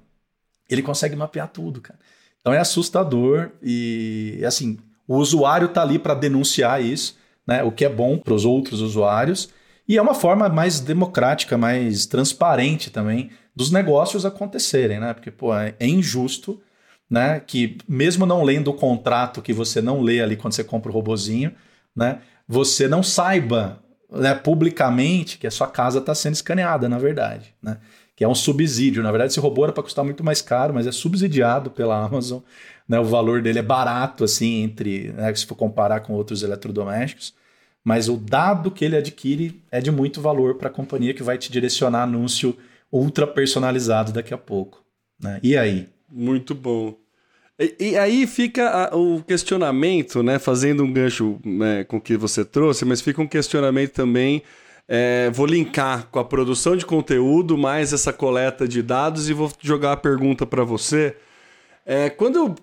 Ele 0.68 0.82
consegue 0.82 1.14
mapear 1.14 1.48
tudo, 1.48 1.80
cara. 1.80 1.98
Então 2.40 2.52
é 2.52 2.58
assustador 2.58 3.50
e, 3.62 4.42
assim, 4.44 4.78
o 5.06 5.16
usuário 5.16 5.66
está 5.66 5.82
ali 5.82 5.98
para 5.98 6.14
denunciar 6.14 6.82
isso, 6.82 7.16
né? 7.46 7.62
o 7.62 7.70
que 7.70 7.84
é 7.84 7.88
bom 7.88 8.18
para 8.18 8.34
os 8.34 8.44
outros 8.44 8.80
usuários. 8.80 9.48
E 9.88 9.96
é 9.96 10.02
uma 10.02 10.14
forma 10.14 10.48
mais 10.48 10.80
democrática, 10.80 11.56
mais 11.56 12.06
transparente 12.06 12.90
também 12.90 13.30
dos 13.54 13.70
negócios 13.70 14.26
acontecerem, 14.26 15.00
né? 15.00 15.14
Porque, 15.14 15.30
pô, 15.30 15.54
é, 15.56 15.74
é 15.78 15.86
injusto, 15.86 16.60
né? 17.08 17.40
Que 17.40 17.78
mesmo 17.88 18.26
não 18.26 18.42
lendo 18.42 18.68
o 18.68 18.74
contrato 18.74 19.40
que 19.40 19.52
você 19.52 19.80
não 19.80 20.02
lê 20.02 20.20
ali 20.20 20.36
quando 20.36 20.52
você 20.52 20.64
compra 20.64 20.90
o 20.90 20.94
robozinho, 20.94 21.52
né? 21.94 22.20
Você 22.48 22.86
não 22.88 23.02
saiba 23.02 23.82
né, 24.10 24.34
publicamente 24.34 25.38
que 25.38 25.46
a 25.46 25.50
sua 25.50 25.66
casa 25.66 25.98
está 25.98 26.14
sendo 26.14 26.34
escaneada, 26.34 26.88
na 26.88 26.98
verdade, 26.98 27.54
né? 27.62 27.78
Que 28.14 28.24
é 28.24 28.28
um 28.28 28.34
subsídio. 28.34 29.02
Na 29.02 29.10
verdade, 29.10 29.32
esse 29.32 29.40
robô 29.40 29.64
era 29.64 29.72
para 29.72 29.82
custar 29.82 30.04
muito 30.04 30.24
mais 30.24 30.40
caro, 30.40 30.72
mas 30.72 30.86
é 30.86 30.92
subsidiado 30.92 31.70
pela 31.70 32.02
Amazon. 32.02 32.40
Né? 32.88 32.98
O 32.98 33.04
valor 33.04 33.42
dele 33.42 33.58
é 33.58 33.62
barato, 33.62 34.24
assim, 34.24 34.62
entre, 34.62 35.12
né, 35.12 35.34
se 35.34 35.44
for 35.44 35.54
comparar 35.54 36.00
com 36.00 36.14
outros 36.14 36.42
eletrodomésticos 36.42 37.34
mas 37.86 38.08
o 38.08 38.16
dado 38.16 38.68
que 38.72 38.84
ele 38.84 38.96
adquire 38.96 39.62
é 39.70 39.80
de 39.80 39.92
muito 39.92 40.20
valor 40.20 40.56
para 40.56 40.66
a 40.66 40.72
companhia 40.72 41.14
que 41.14 41.22
vai 41.22 41.38
te 41.38 41.52
direcionar 41.52 42.02
anúncio 42.02 42.58
ultra 42.90 43.28
personalizado 43.28 44.10
daqui 44.10 44.34
a 44.34 44.38
pouco. 44.38 44.84
Né? 45.22 45.38
E 45.40 45.56
aí? 45.56 45.88
Muito 46.10 46.52
bom. 46.52 46.96
E, 47.58 47.96
aí 47.96 48.26
fica 48.26 48.68
a, 48.68 48.96
o 48.96 49.22
questionamento, 49.22 50.22
né? 50.22 50.38
Fazendo 50.38 50.82
um 50.82 50.92
gancho 50.92 51.38
né, 51.44 51.84
com 51.84 51.96
o 51.96 52.00
que 52.00 52.16
você 52.16 52.44
trouxe, 52.44 52.84
mas 52.84 53.00
fica 53.00 53.22
um 53.22 53.26
questionamento 53.26 53.92
também. 53.92 54.42
É, 54.88 55.30
vou 55.30 55.46
linkar 55.46 56.06
com 56.10 56.18
a 56.18 56.24
produção 56.24 56.76
de 56.76 56.86
conteúdo, 56.86 57.56
mais 57.56 57.92
essa 57.92 58.12
coleta 58.12 58.68
de 58.68 58.82
dados, 58.82 59.28
e 59.28 59.32
vou 59.32 59.50
jogar 59.60 59.92
a 59.92 59.96
pergunta 59.96 60.44
para 60.46 60.62
você. 60.64 61.16
É, 61.84 62.10
quando 62.10 62.36
eu 62.36 62.54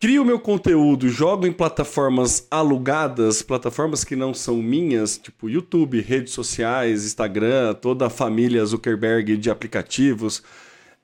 crio 0.00 0.24
meu 0.24 0.40
conteúdo, 0.40 1.08
jogo 1.08 1.46
em 1.46 1.52
plataformas 1.52 2.46
alugadas, 2.50 3.42
plataformas 3.42 4.04
que 4.04 4.16
não 4.16 4.34
são 4.34 4.56
minhas, 4.56 5.18
tipo 5.18 5.48
YouTube, 5.48 6.00
redes 6.00 6.32
sociais, 6.32 7.04
Instagram, 7.04 7.74
toda 7.74 8.06
a 8.06 8.10
família 8.10 8.64
Zuckerberg 8.64 9.36
de 9.36 9.50
aplicativos. 9.50 10.42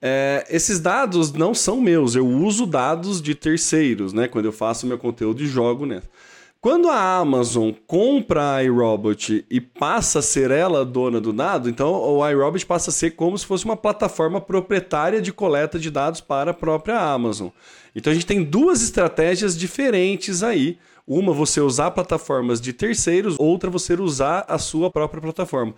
É, 0.03 0.47
esses 0.49 0.81
dados 0.81 1.33
não 1.33 1.53
são 1.53 1.81
meus, 1.81 2.15
eu 2.15 2.27
uso 2.27 2.65
dados 2.65 3.21
de 3.21 3.35
terceiros, 3.35 4.13
né? 4.13 4.29
Quando 4.29 4.47
eu 4.47 4.53
faço 4.53 4.87
meu 4.87 4.99
conteúdo 4.99 5.43
e 5.43 5.47
jogo 5.47 5.85
nessa. 5.85 6.09
Quando 6.63 6.91
a 6.91 7.17
Amazon 7.17 7.71
compra 7.87 8.57
a 8.57 8.63
iRobot 8.63 9.47
e 9.49 9.61
passa 9.63 10.19
a 10.19 10.23
ser 10.23 10.51
ela 10.51 10.85
dona 10.85 11.19
do 11.19 11.33
dado, 11.33 11.71
então 11.71 11.91
o 11.91 12.29
iRobot 12.29 12.67
passa 12.67 12.91
a 12.91 12.93
ser 12.93 13.13
como 13.13 13.37
se 13.39 13.47
fosse 13.47 13.65
uma 13.65 13.79
plataforma 13.79 14.43
proprietária 14.43 15.23
de 15.23 15.33
coleta 15.33 15.79
de 15.79 15.91
dados 15.91 16.21
para 16.21 16.51
a 16.51 16.55
própria 16.55 17.01
Amazon. 17.01 17.49
Então 17.97 18.11
a 18.11 18.15
gente 18.15 18.27
tem 18.27 18.45
duas 18.45 18.83
estratégias 18.83 19.57
diferentes 19.57 20.43
aí. 20.43 20.79
Uma 21.07 21.33
você 21.33 21.63
usar 21.63 21.91
plataformas 21.93 22.61
de 22.61 22.75
terceiros, 22.75 23.37
outra 23.39 23.71
você 23.71 23.95
usar 23.95 24.45
a 24.47 24.59
sua 24.59 24.91
própria 24.91 25.23
plataforma. 25.23 25.75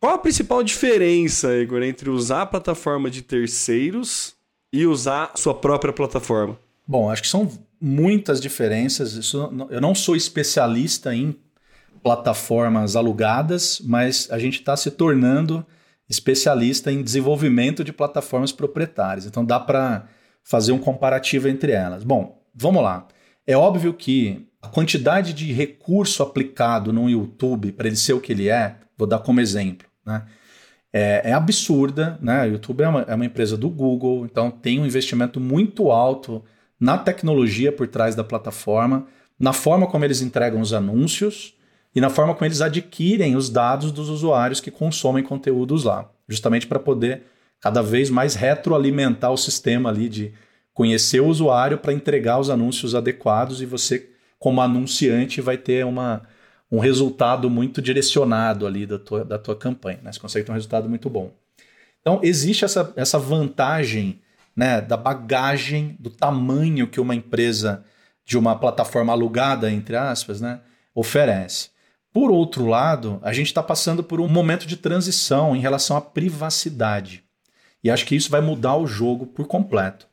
Qual 0.00 0.14
a 0.14 0.18
principal 0.18 0.62
diferença, 0.62 1.56
Igor, 1.56 1.82
entre 1.82 2.08
usar 2.08 2.42
a 2.42 2.46
plataforma 2.46 3.10
de 3.10 3.20
terceiros 3.20 4.34
e 4.72 4.86
usar 4.86 5.32
sua 5.34 5.54
própria 5.54 5.92
plataforma? 5.92 6.56
Bom, 6.86 7.10
acho 7.10 7.22
que 7.22 7.28
são 7.28 7.50
muitas 7.80 8.40
diferenças. 8.40 9.14
Isso, 9.14 9.52
eu 9.70 9.80
não 9.80 9.96
sou 9.96 10.14
especialista 10.14 11.12
em 11.12 11.36
plataformas 12.00 12.94
alugadas, 12.94 13.80
mas 13.84 14.28
a 14.30 14.38
gente 14.38 14.60
está 14.60 14.76
se 14.76 14.90
tornando 14.90 15.66
especialista 16.08 16.92
em 16.92 17.02
desenvolvimento 17.02 17.82
de 17.82 17.92
plataformas 17.92 18.52
proprietárias. 18.52 19.26
Então 19.26 19.44
dá 19.44 19.58
para 19.58 20.08
fazer 20.44 20.70
um 20.70 20.78
comparativo 20.78 21.48
entre 21.48 21.72
elas. 21.72 22.04
Bom, 22.04 22.40
vamos 22.54 22.82
lá. 22.82 23.08
É 23.44 23.56
óbvio 23.56 23.92
que 23.92 24.46
a 24.62 24.68
quantidade 24.68 25.32
de 25.32 25.52
recurso 25.52 26.22
aplicado 26.22 26.92
no 26.92 27.10
YouTube 27.10 27.72
para 27.72 27.88
ele 27.88 27.96
ser 27.96 28.12
o 28.12 28.20
que 28.20 28.32
ele 28.32 28.48
é, 28.48 28.76
vou 28.96 29.06
dar 29.06 29.18
como 29.18 29.40
exemplo, 29.40 29.87
né? 30.08 30.22
É, 30.90 31.30
é 31.30 31.32
absurda, 31.32 32.18
né? 32.20 32.48
YouTube 32.48 32.82
é 32.82 32.88
uma, 32.88 33.02
é 33.02 33.14
uma 33.14 33.26
empresa 33.26 33.56
do 33.56 33.68
Google, 33.68 34.24
então 34.24 34.50
tem 34.50 34.80
um 34.80 34.86
investimento 34.86 35.38
muito 35.38 35.90
alto 35.90 36.42
na 36.80 36.96
tecnologia 36.96 37.70
por 37.70 37.86
trás 37.86 38.14
da 38.14 38.24
plataforma, 38.24 39.06
na 39.38 39.52
forma 39.52 39.86
como 39.86 40.04
eles 40.04 40.22
entregam 40.22 40.60
os 40.60 40.72
anúncios 40.72 41.54
e 41.94 42.00
na 42.00 42.08
forma 42.08 42.34
como 42.34 42.46
eles 42.46 42.62
adquirem 42.62 43.36
os 43.36 43.50
dados 43.50 43.92
dos 43.92 44.08
usuários 44.08 44.60
que 44.60 44.70
consomem 44.70 45.22
conteúdos 45.22 45.84
lá, 45.84 46.10
justamente 46.26 46.66
para 46.66 46.78
poder 46.78 47.24
cada 47.60 47.82
vez 47.82 48.08
mais 48.08 48.34
retroalimentar 48.34 49.30
o 49.30 49.36
sistema 49.36 49.90
ali 49.90 50.08
de 50.08 50.32
conhecer 50.72 51.20
o 51.20 51.26
usuário 51.26 51.78
para 51.78 51.92
entregar 51.92 52.38
os 52.38 52.48
anúncios 52.48 52.94
adequados 52.94 53.60
e 53.60 53.66
você, 53.66 54.08
como 54.38 54.60
anunciante, 54.60 55.40
vai 55.40 55.58
ter 55.58 55.84
uma, 55.84 56.22
um 56.70 56.78
resultado 56.78 57.48
muito 57.48 57.80
direcionado 57.80 58.66
ali 58.66 58.86
da 58.86 58.98
tua, 58.98 59.24
da 59.24 59.38
tua 59.38 59.56
campanha. 59.56 60.00
Né? 60.02 60.12
Você 60.12 60.20
consegue 60.20 60.44
ter 60.44 60.52
um 60.52 60.54
resultado 60.54 60.88
muito 60.88 61.08
bom. 61.08 61.32
Então, 62.00 62.20
existe 62.22 62.64
essa, 62.64 62.92
essa 62.96 63.18
vantagem 63.18 64.20
né, 64.54 64.80
da 64.80 64.96
bagagem, 64.96 65.96
do 65.98 66.10
tamanho 66.10 66.88
que 66.88 67.00
uma 67.00 67.14
empresa 67.14 67.84
de 68.24 68.36
uma 68.36 68.56
plataforma 68.56 69.12
alugada, 69.12 69.70
entre 69.70 69.96
aspas, 69.96 70.40
né, 70.40 70.60
oferece. 70.94 71.70
Por 72.12 72.30
outro 72.30 72.66
lado, 72.66 73.18
a 73.22 73.32
gente 73.32 73.46
está 73.46 73.62
passando 73.62 74.02
por 74.02 74.20
um 74.20 74.28
momento 74.28 74.66
de 74.66 74.76
transição 74.76 75.54
em 75.54 75.60
relação 75.60 75.96
à 75.96 76.00
privacidade. 76.00 77.22
E 77.82 77.90
acho 77.90 78.04
que 78.04 78.16
isso 78.16 78.30
vai 78.30 78.40
mudar 78.40 78.76
o 78.76 78.86
jogo 78.86 79.26
por 79.26 79.46
completo. 79.46 80.06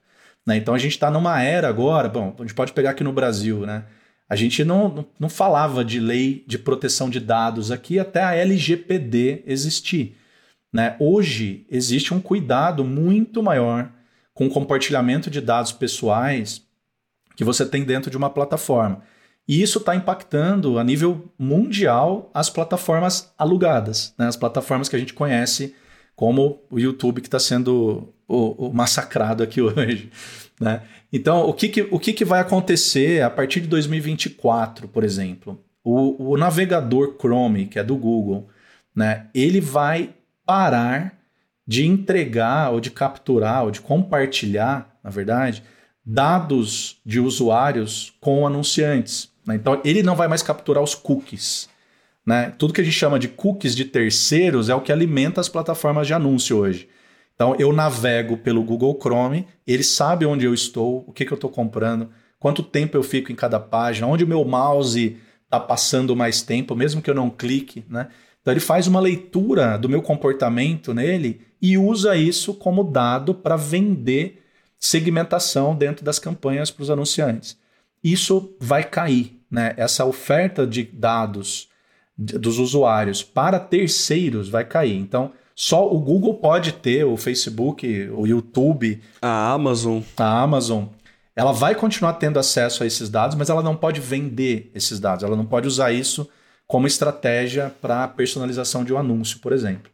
Né? 0.46 0.58
Então 0.58 0.74
a 0.74 0.78
gente 0.78 0.92
está 0.92 1.10
numa 1.10 1.42
era 1.42 1.68
agora, 1.68 2.08
bom, 2.08 2.36
a 2.38 2.42
gente 2.42 2.54
pode 2.54 2.72
pegar 2.74 2.92
aqui 2.92 3.04
no 3.04 3.12
Brasil, 3.12 3.66
né? 3.66 3.86
A 4.28 4.36
gente 4.36 4.64
não, 4.64 5.06
não, 5.20 5.30
falava 5.30 5.86
de 5.86 6.00
lei 6.00 6.44
de 6.48 6.58
proteção 6.58 7.10
de 7.10 7.20
dados 7.20 7.72
aqui 7.72 8.00
até 8.00 8.24
a 8.24 8.36
LGPD 8.36 9.44
existir. 9.46 10.18
Né? 10.74 10.96
Hoje 11.00 11.66
existe 11.70 12.14
um 12.14 12.20
cuidado 12.20 12.84
muito 12.84 13.44
maior 13.44 13.92
com 14.34 14.48
o 14.48 14.50
compartilhamento 14.50 15.30
de 15.30 15.40
dados 15.40 15.72
pessoais 15.72 16.64
que 17.36 17.44
você 17.44 17.66
tem 17.66 17.84
dentro 17.84 18.10
de 18.10 18.18
uma 18.18 18.30
plataforma. 18.30 19.04
E 19.48 19.62
isso 19.62 19.78
está 19.78 19.96
impactando 19.96 20.80
a 20.80 20.84
nível 20.84 21.32
mundial 21.38 22.32
as 22.34 22.50
plataformas 22.50 23.32
alugadas, 23.38 24.14
né? 24.18 24.28
as 24.28 24.36
plataformas 24.36 24.90
que 24.90 24.96
a 24.96 25.00
gente 25.00 25.14
conhece 25.14 25.76
como 26.16 26.62
o 26.70 26.80
YouTube 26.80 27.22
que 27.22 27.28
está 27.28 27.40
sendo 27.40 28.14
o, 28.28 28.68
o, 28.68 28.74
massacrado 28.74 29.44
aqui 29.44 29.62
hoje. 29.62 30.10
Né? 30.60 30.82
Então, 31.12 31.48
o, 31.48 31.54
que, 31.54 31.70
que, 31.70 31.82
o 31.92 32.00
que, 32.00 32.14
que 32.14 32.26
vai 32.26 32.40
acontecer 32.40 33.22
a 33.22 33.30
partir 33.30 33.62
de 33.62 33.68
2024, 33.68 34.88
por 34.88 35.04
exemplo? 35.04 35.60
O, 35.84 36.32
o 36.32 36.38
navegador 36.38 37.16
Chrome, 37.20 37.68
que 37.68 37.78
é 37.78 37.84
do 37.84 37.96
Google, 37.96 38.48
né? 38.96 39.28
ele 39.34 39.60
vai 39.60 40.16
parar 40.46 41.20
de 41.68 41.86
entregar 41.86 42.72
ou 42.72 42.80
de 42.80 42.92
capturar 42.92 43.64
ou 43.64 43.72
de 43.72 43.82
compartilhar, 43.82 44.98
na 45.04 45.10
verdade, 45.10 45.64
dados 46.06 46.98
de 47.06 47.20
usuários 47.20 48.14
com 48.22 48.46
anunciantes. 48.46 49.32
Né? 49.46 49.56
Então, 49.56 49.82
ele 49.84 50.04
não 50.04 50.16
vai 50.16 50.28
mais 50.28 50.44
capturar 50.44 50.84
os 50.84 50.96
cookies. 50.96 51.68
Né? 52.26 52.52
Tudo 52.58 52.74
que 52.74 52.82
a 52.82 52.84
gente 52.84 52.96
chama 52.96 53.20
de 53.20 53.28
cookies 53.28 53.76
de 53.76 53.86
terceiros 53.86 54.70
é 54.70 54.76
o 54.76 54.82
que 54.82 54.92
alimenta 54.92 55.40
as 55.40 55.48
plataformas 55.50 56.08
de 56.08 56.14
anúncio 56.14 56.58
hoje. 56.58 56.90
Então 57.36 57.56
eu 57.60 57.72
navego 57.72 58.38
pelo 58.38 58.64
Google 58.64 58.98
Chrome, 59.00 59.48
ele 59.68 59.84
sabe 59.84 60.26
onde 60.26 60.46
eu 60.46 60.54
estou, 60.54 61.04
o 61.08 61.12
que, 61.12 61.26
que 61.26 61.32
eu 61.32 61.36
estou 61.36 61.50
comprando, 61.50 62.10
quanto 62.40 62.64
tempo 62.64 62.98
eu 62.98 63.04
fico 63.04 63.32
em 63.32 63.36
cada 63.36 63.60
página, 63.60 64.08
onde 64.08 64.24
o 64.24 64.28
meu 64.28 64.44
mouse 64.44 65.18
está 65.44 65.60
passando 65.60 66.16
mais 66.16 66.42
tempo, 66.42 66.76
mesmo 66.76 67.02
que 67.02 67.10
eu 67.10 67.16
não 67.16 67.30
clique. 67.30 67.86
Né? 67.90 68.08
Então 68.42 68.54
ele 68.54 68.60
faz 68.60 68.88
uma 68.88 69.00
leitura 69.00 69.78
do 69.78 69.90
meu 69.90 70.02
comportamento 70.02 70.94
nele 70.94 71.42
e 71.62 71.78
usa 71.78 72.16
isso 72.16 72.54
como 72.54 72.84
dado 72.84 73.36
para 73.36 73.56
vender 73.56 74.44
segmentação 74.80 75.76
dentro 75.76 76.06
das 76.06 76.20
campanhas 76.20 76.72
para 76.72 76.84
os 76.84 76.90
anunciantes. 76.90 77.58
Isso 78.04 78.56
vai 78.60 78.84
cair, 78.84 79.42
né? 79.50 79.74
Essa 79.78 80.06
oferta 80.06 80.68
de 80.68 80.84
dados 80.84 81.70
dos 82.18 82.60
usuários 82.60 83.22
para 83.22 83.60
terceiros 83.60 84.48
vai 84.50 84.64
cair. 84.64 84.96
Então, 84.96 85.34
só 85.54 85.90
o 85.92 86.00
Google 86.00 86.36
pode 86.36 86.74
ter, 86.74 87.06
o 87.06 87.18
Facebook, 87.18 87.88
o 88.10 88.26
YouTube, 88.26 89.02
a 89.22 89.52
Amazon. 89.52 90.02
A 90.18 90.42
Amazon, 90.42 90.86
ela 91.36 91.52
vai 91.52 91.76
continuar 91.76 92.14
tendo 92.14 92.40
acesso 92.40 92.84
a 92.84 92.86
esses 92.86 93.10
dados, 93.10 93.36
mas 93.36 93.50
ela 93.50 93.64
não 93.64 93.76
pode 93.76 94.00
vender 94.02 94.72
esses 94.74 95.00
dados. 95.00 95.24
Ela 95.24 95.36
não 95.36 95.46
pode 95.46 95.68
usar 95.68 95.92
isso 95.92 96.30
como 96.68 96.88
estratégia 96.88 97.74
para 97.82 98.08
personalização 98.08 98.84
de 98.84 98.94
um 98.94 98.98
anúncio, 98.98 99.40
por 99.40 99.54
exemplo. 99.54 99.92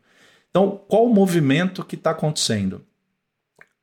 Então, 0.50 0.82
qual 0.88 1.06
o 1.06 1.14
movimento 1.14 1.84
que 1.86 1.96
está 1.96 2.12
acontecendo? 2.12 2.84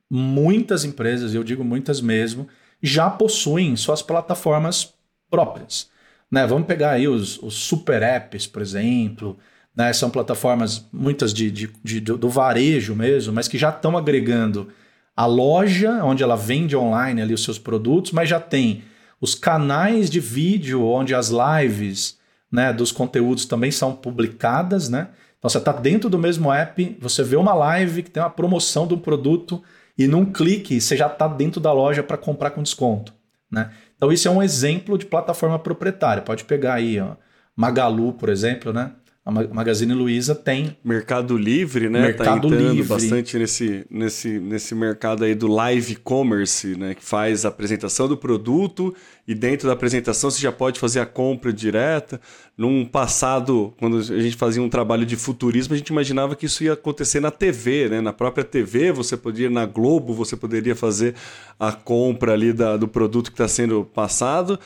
Muitas 0.09 0.83
empresas, 0.83 1.33
eu 1.33 1.43
digo 1.43 1.63
muitas 1.63 2.01
mesmo, 2.01 2.47
já 2.81 3.09
possuem 3.09 3.75
suas 3.75 4.01
plataformas 4.01 4.93
próprias. 5.29 5.89
Né? 6.31 6.45
Vamos 6.45 6.67
pegar 6.67 6.91
aí 6.91 7.07
os, 7.07 7.41
os 7.41 7.55
super 7.55 8.01
apps, 8.01 8.45
por 8.45 8.61
exemplo, 8.61 9.37
né? 9.75 9.91
são 9.93 10.09
plataformas, 10.09 10.87
muitas 10.91 11.33
de, 11.33 11.49
de, 11.49 11.69
de 11.83 11.99
do 11.99 12.29
varejo 12.29 12.95
mesmo, 12.95 13.33
mas 13.33 13.47
que 13.47 13.57
já 13.57 13.69
estão 13.69 13.97
agregando 13.97 14.69
a 15.15 15.25
loja, 15.25 16.03
onde 16.03 16.23
ela 16.23 16.37
vende 16.37 16.77
online 16.77 17.21
ali 17.21 17.33
os 17.33 17.43
seus 17.43 17.59
produtos, 17.59 18.11
mas 18.11 18.29
já 18.29 18.39
tem 18.39 18.83
os 19.19 19.35
canais 19.35 20.09
de 20.09 20.19
vídeo, 20.19 20.85
onde 20.85 21.13
as 21.13 21.29
lives 21.29 22.17
né, 22.51 22.71
dos 22.71 22.91
conteúdos 22.91 23.45
também 23.45 23.71
são 23.71 23.93
publicadas, 23.93 24.89
né? 24.89 25.09
Então 25.37 25.49
você 25.49 25.57
está 25.57 25.71
dentro 25.71 26.09
do 26.09 26.17
mesmo 26.17 26.51
app, 26.51 26.97
você 26.99 27.23
vê 27.23 27.35
uma 27.35 27.53
live 27.53 28.03
que 28.03 28.11
tem 28.11 28.21
uma 28.21 28.29
promoção 28.29 28.83
um 28.83 28.97
produto 28.97 29.61
e 29.97 30.07
num 30.07 30.25
clique 30.25 30.79
você 30.79 30.97
já 30.97 31.07
está 31.07 31.27
dentro 31.27 31.61
da 31.61 31.71
loja 31.71 32.03
para 32.03 32.17
comprar 32.17 32.51
com 32.51 32.63
desconto, 32.63 33.13
né? 33.51 33.71
Então 33.99 34.13
isso 34.13 34.29
é 34.29 34.31
um 34.31 34.41
exemplo 34.41 34.97
de 34.97 35.05
plataforma 35.05 35.59
proprietária. 35.59 36.23
Pode 36.23 36.45
pegar 36.45 36.75
aí, 36.75 37.01
ó, 37.01 37.17
Magalu, 37.53 38.13
por 38.13 38.29
exemplo, 38.29 38.71
né? 38.71 38.93
A 39.29 39.53
Magazine 39.53 39.93
Luiza 39.93 40.33
tem. 40.33 40.75
Mercado 40.83 41.37
Livre, 41.37 41.87
né? 41.87 42.01
Mercado 42.01 42.49
tá 42.49 42.55
entrando 42.55 42.73
Livre. 42.73 42.87
bastante 42.87 43.37
nesse, 43.37 43.85
nesse, 43.89 44.39
nesse 44.39 44.73
mercado 44.73 45.23
aí 45.23 45.35
do 45.35 45.47
live 45.47 45.95
commerce, 45.97 46.75
né? 46.75 46.95
Que 46.95 47.03
faz 47.03 47.45
a 47.45 47.49
apresentação 47.49 48.07
do 48.07 48.17
produto 48.17 48.95
e 49.27 49.35
dentro 49.35 49.67
da 49.67 49.73
apresentação 49.73 50.31
você 50.31 50.41
já 50.41 50.51
pode 50.51 50.79
fazer 50.79 50.99
a 50.99 51.05
compra 51.05 51.53
direta. 51.53 52.19
Num 52.57 52.83
passado, 52.83 53.73
quando 53.79 53.97
a 53.99 54.01
gente 54.01 54.35
fazia 54.35 54.61
um 54.61 54.67
trabalho 54.67 55.05
de 55.05 55.15
futurismo, 55.15 55.75
a 55.75 55.77
gente 55.77 55.89
imaginava 55.89 56.35
que 56.35 56.47
isso 56.47 56.63
ia 56.63 56.73
acontecer 56.73 57.19
na 57.19 57.29
TV, 57.29 57.87
né? 57.87 58.01
Na 58.01 58.11
própria 58.11 58.43
TV, 58.43 58.91
você 58.91 59.15
poderia, 59.15 59.49
na 59.49 59.65
Globo, 59.65 60.13
você 60.13 60.35
poderia 60.35 60.75
fazer 60.75 61.13
a 61.59 61.71
compra 61.71 62.33
ali 62.33 62.51
da, 62.51 62.75
do 62.75 62.87
produto 62.87 63.27
que 63.27 63.35
está 63.35 63.47
sendo 63.47 63.85
passado 63.85 64.59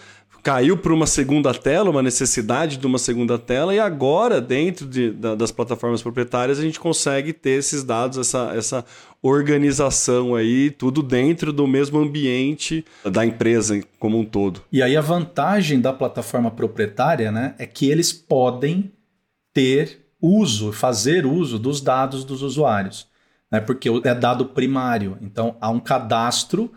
caiu 0.43 0.77
para 0.77 0.93
uma 0.93 1.07
segunda 1.07 1.53
tela, 1.53 1.89
uma 1.89 2.03
necessidade 2.03 2.75
de 2.75 2.85
uma 2.85 2.97
segunda 2.97 3.39
tela, 3.39 3.73
e 3.73 3.79
agora, 3.79 4.41
dentro 4.41 4.85
de, 4.85 5.09
da, 5.09 5.35
das 5.35 5.51
plataformas 5.51 6.01
proprietárias, 6.01 6.59
a 6.59 6.61
gente 6.61 6.81
consegue 6.81 7.31
ter 7.31 7.51
esses 7.51 7.81
dados, 7.81 8.17
essa, 8.17 8.51
essa 8.53 8.85
organização 9.21 10.35
aí, 10.35 10.69
tudo 10.69 11.01
dentro 11.01 11.53
do 11.53 11.65
mesmo 11.65 11.97
ambiente 11.97 12.83
da 13.09 13.25
empresa 13.25 13.81
como 13.97 14.19
um 14.19 14.25
todo. 14.25 14.61
E 14.69 14.83
aí 14.83 14.97
a 14.97 15.01
vantagem 15.01 15.79
da 15.79 15.93
plataforma 15.93 16.51
proprietária 16.51 17.31
né, 17.31 17.55
é 17.57 17.65
que 17.65 17.89
eles 17.89 18.11
podem 18.11 18.91
ter 19.53 20.05
uso, 20.21 20.73
fazer 20.73 21.25
uso 21.25 21.57
dos 21.57 21.79
dados 21.79 22.25
dos 22.25 22.41
usuários, 22.41 23.07
né, 23.49 23.61
porque 23.61 23.89
é 24.03 24.13
dado 24.13 24.47
primário. 24.47 25.17
Então 25.21 25.55
há 25.61 25.69
um 25.69 25.79
cadastro 25.79 26.69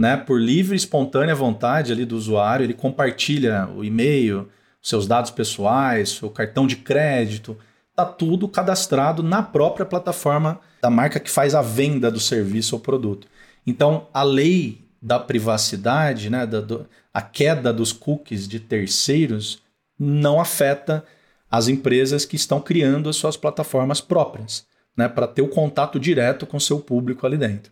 né, 0.00 0.16
por 0.16 0.40
livre 0.40 0.74
e 0.74 0.78
espontânea 0.78 1.34
vontade 1.34 1.92
ali 1.92 2.06
do 2.06 2.16
usuário, 2.16 2.64
ele 2.64 2.72
compartilha 2.72 3.68
o 3.76 3.84
e-mail, 3.84 4.48
seus 4.80 5.06
dados 5.06 5.30
pessoais, 5.30 6.22
o 6.22 6.30
cartão 6.30 6.66
de 6.66 6.76
crédito, 6.76 7.54
tá 7.94 8.06
tudo 8.06 8.48
cadastrado 8.48 9.22
na 9.22 9.42
própria 9.42 9.84
plataforma 9.84 10.58
da 10.80 10.88
marca 10.88 11.20
que 11.20 11.30
faz 11.30 11.54
a 11.54 11.60
venda 11.60 12.10
do 12.10 12.18
serviço 12.18 12.76
ou 12.76 12.80
produto. 12.80 13.26
Então, 13.66 14.08
a 14.14 14.22
lei 14.22 14.88
da 15.02 15.18
privacidade, 15.18 16.30
né, 16.30 16.46
da, 16.46 16.62
do, 16.62 16.86
a 17.12 17.20
queda 17.20 17.70
dos 17.70 17.92
cookies 17.92 18.48
de 18.48 18.58
terceiros 18.58 19.62
não 19.98 20.40
afeta 20.40 21.04
as 21.50 21.68
empresas 21.68 22.24
que 22.24 22.36
estão 22.36 22.58
criando 22.58 23.10
as 23.10 23.16
suas 23.16 23.36
plataformas 23.36 24.00
próprias, 24.00 24.64
né, 24.96 25.10
para 25.10 25.26
ter 25.26 25.42
o 25.42 25.48
contato 25.48 26.00
direto 26.00 26.46
com 26.46 26.58
seu 26.58 26.80
público 26.80 27.26
ali 27.26 27.36
dentro. 27.36 27.70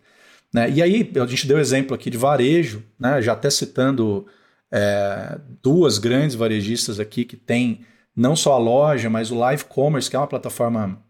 Né? 0.53 0.69
E 0.69 0.81
aí, 0.81 1.11
a 1.21 1.25
gente 1.25 1.47
deu 1.47 1.59
exemplo 1.59 1.95
aqui 1.95 2.09
de 2.09 2.17
varejo, 2.17 2.83
né? 2.99 3.21
já 3.21 3.33
até 3.33 3.49
citando 3.49 4.25
é, 4.71 5.39
duas 5.61 5.97
grandes 5.97 6.35
varejistas 6.35 6.99
aqui 6.99 7.25
que 7.25 7.35
tem 7.35 7.85
não 8.15 8.35
só 8.35 8.53
a 8.53 8.57
loja, 8.57 9.09
mas 9.09 9.31
o 9.31 9.37
live 9.37 9.63
commerce, 9.65 10.09
que 10.09 10.15
é 10.15 10.19
uma 10.19 10.27
plataforma 10.27 11.01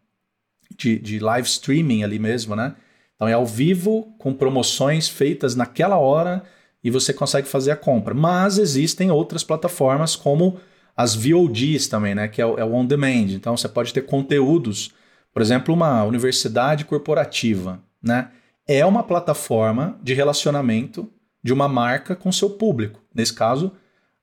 de, 0.78 1.00
de 1.00 1.20
live 1.20 1.48
streaming 1.48 2.04
ali 2.04 2.20
mesmo, 2.20 2.56
né? 2.56 2.76
Então 3.16 3.28
é 3.28 3.34
ao 3.34 3.46
vivo, 3.46 4.14
com 4.18 4.34
promoções 4.34 5.10
feitas 5.10 5.56
naquela 5.56 5.98
hora 5.98 6.44
e 6.84 6.90
você 6.90 7.12
consegue 7.12 7.48
fazer 7.48 7.72
a 7.72 7.76
compra. 7.76 8.14
Mas 8.14 8.58
existem 8.58 9.12
outras 9.12 9.44
plataformas 9.44 10.16
como 10.16 10.60
as 10.96 11.16
VODs 11.16 11.88
também, 11.88 12.16
né? 12.16 12.28
Que 12.28 12.42
é 12.42 12.46
o, 12.46 12.58
é 12.58 12.64
o 12.64 12.74
on 12.74 12.86
demand. 12.86 13.32
Então 13.32 13.58
você 13.58 13.68
pode 13.68 13.94
ter 13.94 14.04
conteúdos, 14.04 14.94
por 15.34 15.42
exemplo, 15.42 15.74
uma 15.74 16.04
universidade 16.04 16.86
corporativa, 16.86 17.82
né? 18.02 18.30
É 18.72 18.86
uma 18.86 19.02
plataforma 19.02 20.00
de 20.04 20.14
relacionamento 20.14 21.12
de 21.44 21.52
uma 21.52 21.68
marca 21.68 22.16
com 22.16 22.32
seu 22.32 22.52
público. 22.52 23.02
Nesse 23.12 23.34
caso, 23.34 23.72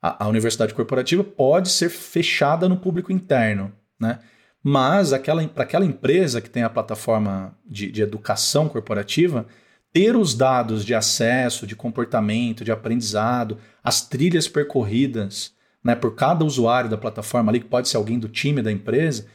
a, 0.00 0.24
a 0.24 0.28
universidade 0.28 0.72
corporativa 0.72 1.24
pode 1.24 1.68
ser 1.68 1.88
fechada 1.88 2.68
no 2.68 2.76
público 2.76 3.10
interno, 3.10 3.72
né? 3.98 4.20
Mas 4.62 5.10
para 5.52 5.64
aquela 5.64 5.84
empresa 5.84 6.40
que 6.40 6.48
tem 6.48 6.62
a 6.62 6.70
plataforma 6.70 7.56
de, 7.64 7.90
de 7.90 8.02
educação 8.02 8.68
corporativa, 8.68 9.46
ter 9.92 10.16
os 10.16 10.32
dados 10.32 10.84
de 10.84 10.94
acesso, 10.94 11.66
de 11.66 11.74
comportamento, 11.74 12.64
de 12.64 12.70
aprendizado, 12.70 13.58
as 13.82 14.02
trilhas 14.02 14.46
percorridas 14.46 15.52
né, 15.82 15.94
por 15.94 16.14
cada 16.14 16.44
usuário 16.44 16.90
da 16.90 16.96
plataforma 16.96 17.50
ali, 17.50 17.60
que 17.60 17.66
pode 17.66 17.88
ser 17.88 17.96
alguém 17.96 18.18
do 18.18 18.28
time 18.28 18.62
da 18.62 18.70
empresa, 18.70 19.26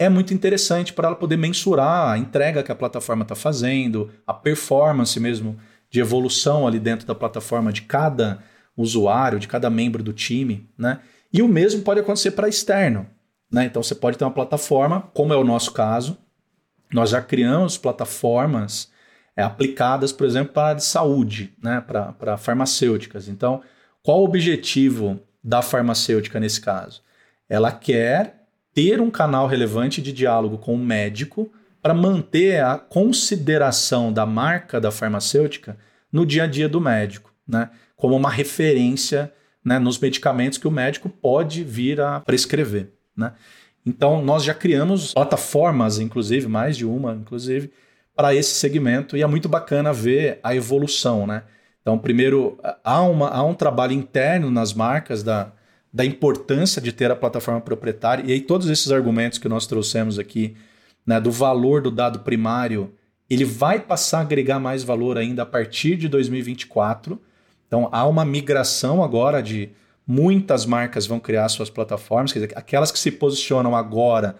é 0.00 0.08
muito 0.08 0.32
interessante 0.32 0.94
para 0.94 1.08
ela 1.08 1.16
poder 1.16 1.36
mensurar 1.36 2.12
a 2.12 2.16
entrega 2.16 2.62
que 2.62 2.72
a 2.72 2.74
plataforma 2.74 3.22
está 3.22 3.34
fazendo, 3.34 4.10
a 4.26 4.32
performance 4.32 5.20
mesmo 5.20 5.58
de 5.90 6.00
evolução 6.00 6.66
ali 6.66 6.80
dentro 6.80 7.06
da 7.06 7.14
plataforma 7.14 7.70
de 7.70 7.82
cada 7.82 8.42
usuário, 8.74 9.38
de 9.38 9.46
cada 9.46 9.68
membro 9.68 10.02
do 10.02 10.14
time, 10.14 10.66
né? 10.78 11.00
E 11.30 11.42
o 11.42 11.48
mesmo 11.48 11.82
pode 11.82 12.00
acontecer 12.00 12.30
para 12.30 12.48
externo, 12.48 13.06
né? 13.52 13.66
Então 13.66 13.82
você 13.82 13.94
pode 13.94 14.16
ter 14.16 14.24
uma 14.24 14.30
plataforma, 14.30 15.02
como 15.12 15.34
é 15.34 15.36
o 15.36 15.44
nosso 15.44 15.70
caso, 15.72 16.16
nós 16.90 17.10
já 17.10 17.20
criamos 17.20 17.76
plataformas 17.76 18.90
é, 19.36 19.42
aplicadas, 19.42 20.12
por 20.12 20.26
exemplo, 20.26 20.54
para 20.54 20.70
a 20.70 20.74
de 20.74 20.84
saúde, 20.84 21.52
né? 21.62 21.84
Para, 21.86 22.14
para 22.14 22.38
farmacêuticas. 22.38 23.28
Então, 23.28 23.60
qual 24.02 24.22
o 24.22 24.24
objetivo 24.24 25.20
da 25.44 25.60
farmacêutica 25.60 26.40
nesse 26.40 26.62
caso? 26.62 27.02
Ela 27.50 27.70
quer 27.70 28.39
ter 28.80 28.98
um 28.98 29.10
canal 29.10 29.46
relevante 29.46 30.00
de 30.00 30.10
diálogo 30.10 30.56
com 30.56 30.74
o 30.74 30.78
médico 30.78 31.52
para 31.82 31.92
manter 31.92 32.64
a 32.64 32.78
consideração 32.78 34.10
da 34.10 34.24
marca 34.24 34.80
da 34.80 34.90
farmacêutica 34.90 35.76
no 36.10 36.24
dia 36.24 36.44
a 36.44 36.46
dia 36.46 36.66
do 36.66 36.80
médico, 36.80 37.30
né? 37.46 37.68
como 37.94 38.16
uma 38.16 38.30
referência 38.30 39.30
né, 39.62 39.78
nos 39.78 39.98
medicamentos 39.98 40.56
que 40.56 40.66
o 40.66 40.70
médico 40.70 41.10
pode 41.10 41.62
vir 41.62 42.00
a 42.00 42.20
prescrever. 42.20 42.90
Né? 43.14 43.32
Então, 43.84 44.24
nós 44.24 44.44
já 44.44 44.54
criamos 44.54 45.12
plataformas, 45.12 45.98
inclusive, 45.98 46.48
mais 46.48 46.74
de 46.74 46.86
uma, 46.86 47.12
inclusive, 47.12 47.70
para 48.16 48.34
esse 48.34 48.54
segmento, 48.54 49.14
e 49.14 49.22
é 49.22 49.26
muito 49.26 49.48
bacana 49.48 49.92
ver 49.92 50.40
a 50.42 50.54
evolução. 50.54 51.26
Né? 51.26 51.42
Então, 51.82 51.98
primeiro, 51.98 52.58
há, 52.82 53.02
uma, 53.02 53.28
há 53.28 53.42
um 53.42 53.54
trabalho 53.54 53.92
interno 53.92 54.50
nas 54.50 54.72
marcas 54.72 55.22
da, 55.22 55.52
da 55.92 56.04
importância 56.04 56.80
de 56.80 56.92
ter 56.92 57.10
a 57.10 57.16
plataforma 57.16 57.60
proprietária. 57.60 58.24
E 58.26 58.32
aí, 58.32 58.40
todos 58.40 58.68
esses 58.68 58.92
argumentos 58.92 59.38
que 59.38 59.48
nós 59.48 59.66
trouxemos 59.66 60.18
aqui, 60.18 60.56
né, 61.06 61.20
do 61.20 61.30
valor 61.30 61.82
do 61.82 61.90
dado 61.90 62.20
primário, 62.20 62.92
ele 63.28 63.44
vai 63.44 63.80
passar 63.80 64.18
a 64.18 64.22
agregar 64.22 64.58
mais 64.58 64.84
valor 64.84 65.18
ainda 65.18 65.42
a 65.42 65.46
partir 65.46 65.96
de 65.96 66.08
2024. 66.08 67.20
Então, 67.66 67.88
há 67.92 68.06
uma 68.06 68.24
migração 68.24 69.02
agora 69.02 69.42
de 69.42 69.70
Muitas 70.12 70.66
marcas 70.66 71.06
vão 71.06 71.20
criar 71.20 71.48
suas 71.48 71.70
plataformas, 71.70 72.32
quer 72.32 72.40
dizer, 72.40 72.58
aquelas 72.58 72.90
que 72.90 72.98
se 72.98 73.12
posicionam 73.12 73.76
agora 73.76 74.34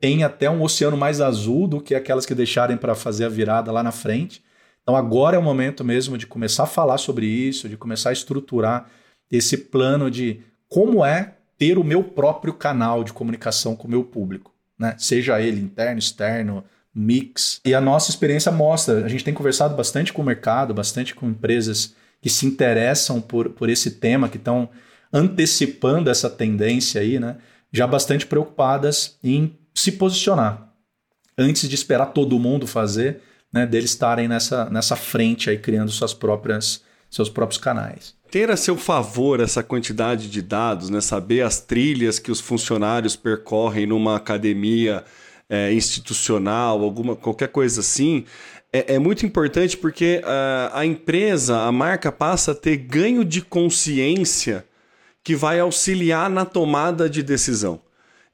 têm 0.00 0.24
até 0.24 0.50
um 0.50 0.60
oceano 0.60 0.96
mais 0.96 1.20
azul 1.20 1.68
do 1.68 1.80
que 1.80 1.94
aquelas 1.94 2.26
que 2.26 2.34
deixarem 2.34 2.76
para 2.76 2.92
fazer 2.92 3.24
a 3.24 3.28
virada 3.28 3.70
lá 3.70 3.84
na 3.84 3.92
frente. 3.92 4.42
Então 4.82 4.96
agora 4.96 5.36
é 5.36 5.38
o 5.38 5.42
momento 5.42 5.84
mesmo 5.84 6.18
de 6.18 6.26
começar 6.26 6.64
a 6.64 6.66
falar 6.66 6.98
sobre 6.98 7.24
isso, 7.24 7.68
de 7.68 7.76
começar 7.76 8.10
a 8.10 8.12
estruturar 8.12 8.90
esse 9.30 9.56
plano 9.56 10.10
de 10.10 10.40
como 10.68 11.04
é 11.04 11.34
ter 11.58 11.78
o 11.78 11.84
meu 11.84 12.02
próprio 12.02 12.52
canal 12.52 13.02
de 13.02 13.12
comunicação 13.12 13.74
com 13.74 13.86
o 13.86 13.90
meu 13.90 14.04
público, 14.04 14.54
né? 14.78 14.94
Seja 14.98 15.40
ele 15.40 15.60
interno, 15.60 15.98
externo, 15.98 16.64
mix. 16.94 17.60
E 17.64 17.74
a 17.74 17.80
nossa 17.80 18.10
experiência 18.10 18.52
mostra, 18.52 19.04
a 19.04 19.08
gente 19.08 19.24
tem 19.24 19.34
conversado 19.34 19.74
bastante 19.74 20.12
com 20.12 20.22
o 20.22 20.24
mercado, 20.24 20.74
bastante 20.74 21.14
com 21.14 21.28
empresas 21.28 21.94
que 22.20 22.28
se 22.28 22.46
interessam 22.46 23.20
por, 23.20 23.50
por 23.50 23.68
esse 23.68 23.92
tema, 23.92 24.28
que 24.28 24.36
estão 24.36 24.68
antecipando 25.12 26.10
essa 26.10 26.28
tendência 26.28 27.00
aí, 27.00 27.18
né? 27.18 27.36
Já 27.72 27.86
bastante 27.86 28.26
preocupadas 28.26 29.18
em 29.22 29.56
se 29.74 29.92
posicionar 29.92 30.66
antes 31.38 31.68
de 31.68 31.74
esperar 31.74 32.06
todo 32.06 32.38
mundo 32.38 32.66
fazer, 32.66 33.20
né? 33.52 33.66
Deles 33.66 33.90
estarem 33.90 34.26
nessa, 34.28 34.70
nessa 34.70 34.96
frente 34.96 35.50
aí 35.50 35.58
criando 35.58 35.90
suas 35.90 36.14
próprias 36.14 36.82
seus 37.10 37.28
próprios 37.28 37.58
canais. 37.60 38.14
Ter 38.30 38.50
a 38.50 38.56
seu 38.56 38.76
favor 38.76 39.40
essa 39.40 39.62
quantidade 39.62 40.28
de 40.28 40.42
dados, 40.42 40.90
né? 40.90 41.00
Saber 41.00 41.42
as 41.42 41.60
trilhas 41.60 42.18
que 42.18 42.30
os 42.30 42.40
funcionários 42.40 43.14
percorrem 43.16 43.86
numa 43.86 44.16
academia 44.16 45.04
é, 45.48 45.72
institucional, 45.72 46.82
alguma 46.82 47.14
qualquer 47.14 47.48
coisa 47.48 47.80
assim, 47.80 48.24
é, 48.72 48.94
é 48.94 48.98
muito 48.98 49.24
importante 49.24 49.76
porque 49.76 50.20
uh, 50.24 50.74
a 50.74 50.84
empresa, 50.84 51.60
a 51.60 51.72
marca 51.72 52.10
passa 52.10 52.52
a 52.52 52.54
ter 52.54 52.76
ganho 52.76 53.24
de 53.24 53.40
consciência 53.40 54.66
que 55.22 55.34
vai 55.34 55.58
auxiliar 55.60 56.28
na 56.28 56.44
tomada 56.44 57.08
de 57.08 57.22
decisão. 57.22 57.80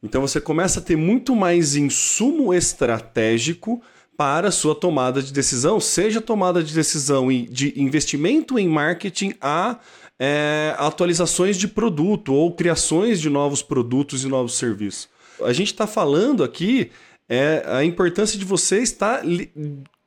Então 0.02 0.20
você 0.20 0.40
começa 0.40 0.80
a 0.80 0.82
ter 0.82 0.96
muito 0.96 1.36
mais 1.36 1.76
insumo 1.76 2.52
estratégico 2.52 3.80
para 4.22 4.52
sua 4.52 4.72
tomada 4.72 5.20
de 5.20 5.32
decisão, 5.32 5.80
seja 5.80 6.20
tomada 6.20 6.62
de 6.62 6.72
decisão 6.72 7.26
de 7.26 7.74
investimento 7.76 8.56
em 8.56 8.68
marketing 8.68 9.34
a 9.40 9.80
é, 10.16 10.76
atualizações 10.78 11.56
de 11.56 11.66
produto 11.66 12.32
ou 12.32 12.52
criações 12.52 13.20
de 13.20 13.28
novos 13.28 13.62
produtos 13.62 14.22
e 14.22 14.28
novos 14.28 14.54
serviços. 14.54 15.08
A 15.42 15.52
gente 15.52 15.72
está 15.72 15.88
falando 15.88 16.44
aqui 16.44 16.92
é 17.28 17.64
a 17.66 17.84
importância 17.84 18.38
de 18.38 18.44
você 18.44 18.80
estar 18.80 19.22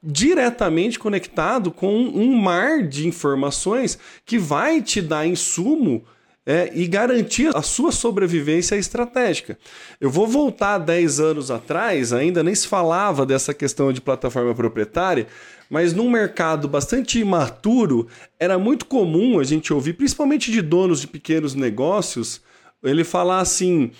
diretamente 0.02 0.98
conectado 0.98 1.70
com 1.70 1.94
um 1.94 2.38
mar 2.38 2.88
de 2.88 3.10
informações 3.10 4.00
que 4.26 4.40
vai 4.40 4.82
te 4.82 5.02
dar 5.02 5.28
insumo 5.28 6.06
é, 6.46 6.72
e 6.76 6.86
garantir 6.88 7.56
a 7.56 7.62
sua 7.62 7.92
sobrevivência 7.92 8.76
estratégica. 8.76 9.58
Eu 10.00 10.10
vou 10.10 10.28
voltar 10.28 10.78
10 10.78 11.20
anos 11.20 11.50
atrás, 11.50 12.14
ainda 12.14 12.44
nem 12.44 12.54
se 12.54 12.68
falava 12.68 13.26
dessa 13.26 13.54
questão 13.54 13.92
de 13.92 14.00
plataforma 14.00 14.54
proprietária, 14.54 15.28
mas 15.70 15.94
num 15.94 16.10
mercado 16.10 16.68
bastante 16.68 17.20
imaturo, 17.20 18.08
era 18.40 18.60
muito 18.60 18.86
comum 18.86 19.40
a 19.40 19.44
gente 19.44 19.74
ouvir, 19.74 19.94
principalmente 19.94 20.52
de 20.52 20.62
donos 20.62 21.02
de 21.02 21.08
pequenos 21.08 21.56
negócios, 21.56 22.42
ele 22.84 23.04
falar 23.04 23.40
assim: 23.40 23.92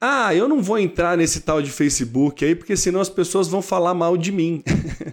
ah, 0.00 0.34
eu 0.34 0.48
não 0.48 0.60
vou 0.60 0.80
entrar 0.80 1.16
nesse 1.16 1.42
tal 1.42 1.62
de 1.62 1.70
Facebook 1.70 2.44
aí, 2.44 2.56
porque 2.56 2.76
senão 2.76 3.00
as 3.00 3.08
pessoas 3.08 3.46
vão 3.46 3.62
falar 3.62 3.94
mal 3.94 4.16
de 4.16 4.32
mim. 4.32 4.64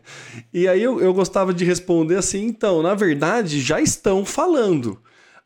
e 0.52 0.68
aí 0.68 0.82
eu, 0.82 1.00
eu 1.00 1.14
gostava 1.14 1.54
de 1.54 1.64
responder 1.64 2.16
assim: 2.16 2.48
então, 2.48 2.82
na 2.82 2.96
verdade, 2.96 3.62
já 3.62 3.80
estão 3.80 4.26
falando. 4.26 5.00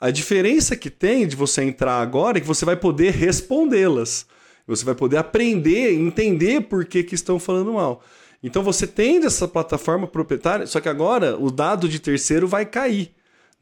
A 0.03 0.11
diferença 0.11 0.75
que 0.75 0.89
tem 0.89 1.25
de 1.25 1.33
você 1.33 1.63
entrar 1.63 2.01
agora 2.01 2.37
é 2.37 2.41
que 2.41 2.45
você 2.45 2.65
vai 2.65 2.75
poder 2.75 3.13
respondê-las. 3.13 4.25
Você 4.67 4.83
vai 4.83 4.93
poder 4.93 5.15
aprender, 5.15 5.93
entender 5.93 6.59
por 6.63 6.83
que, 6.83 7.03
que 7.03 7.15
estão 7.15 7.39
falando 7.39 7.71
mal. 7.71 8.03
Então 8.43 8.61
você 8.61 8.85
tem 8.85 9.23
essa 9.23 9.47
plataforma 9.47 10.05
proprietária, 10.05 10.67
só 10.67 10.81
que 10.81 10.89
agora 10.89 11.37
o 11.39 11.49
dado 11.49 11.87
de 11.87 11.99
terceiro 11.99 12.49
vai 12.49 12.65
cair. 12.65 13.13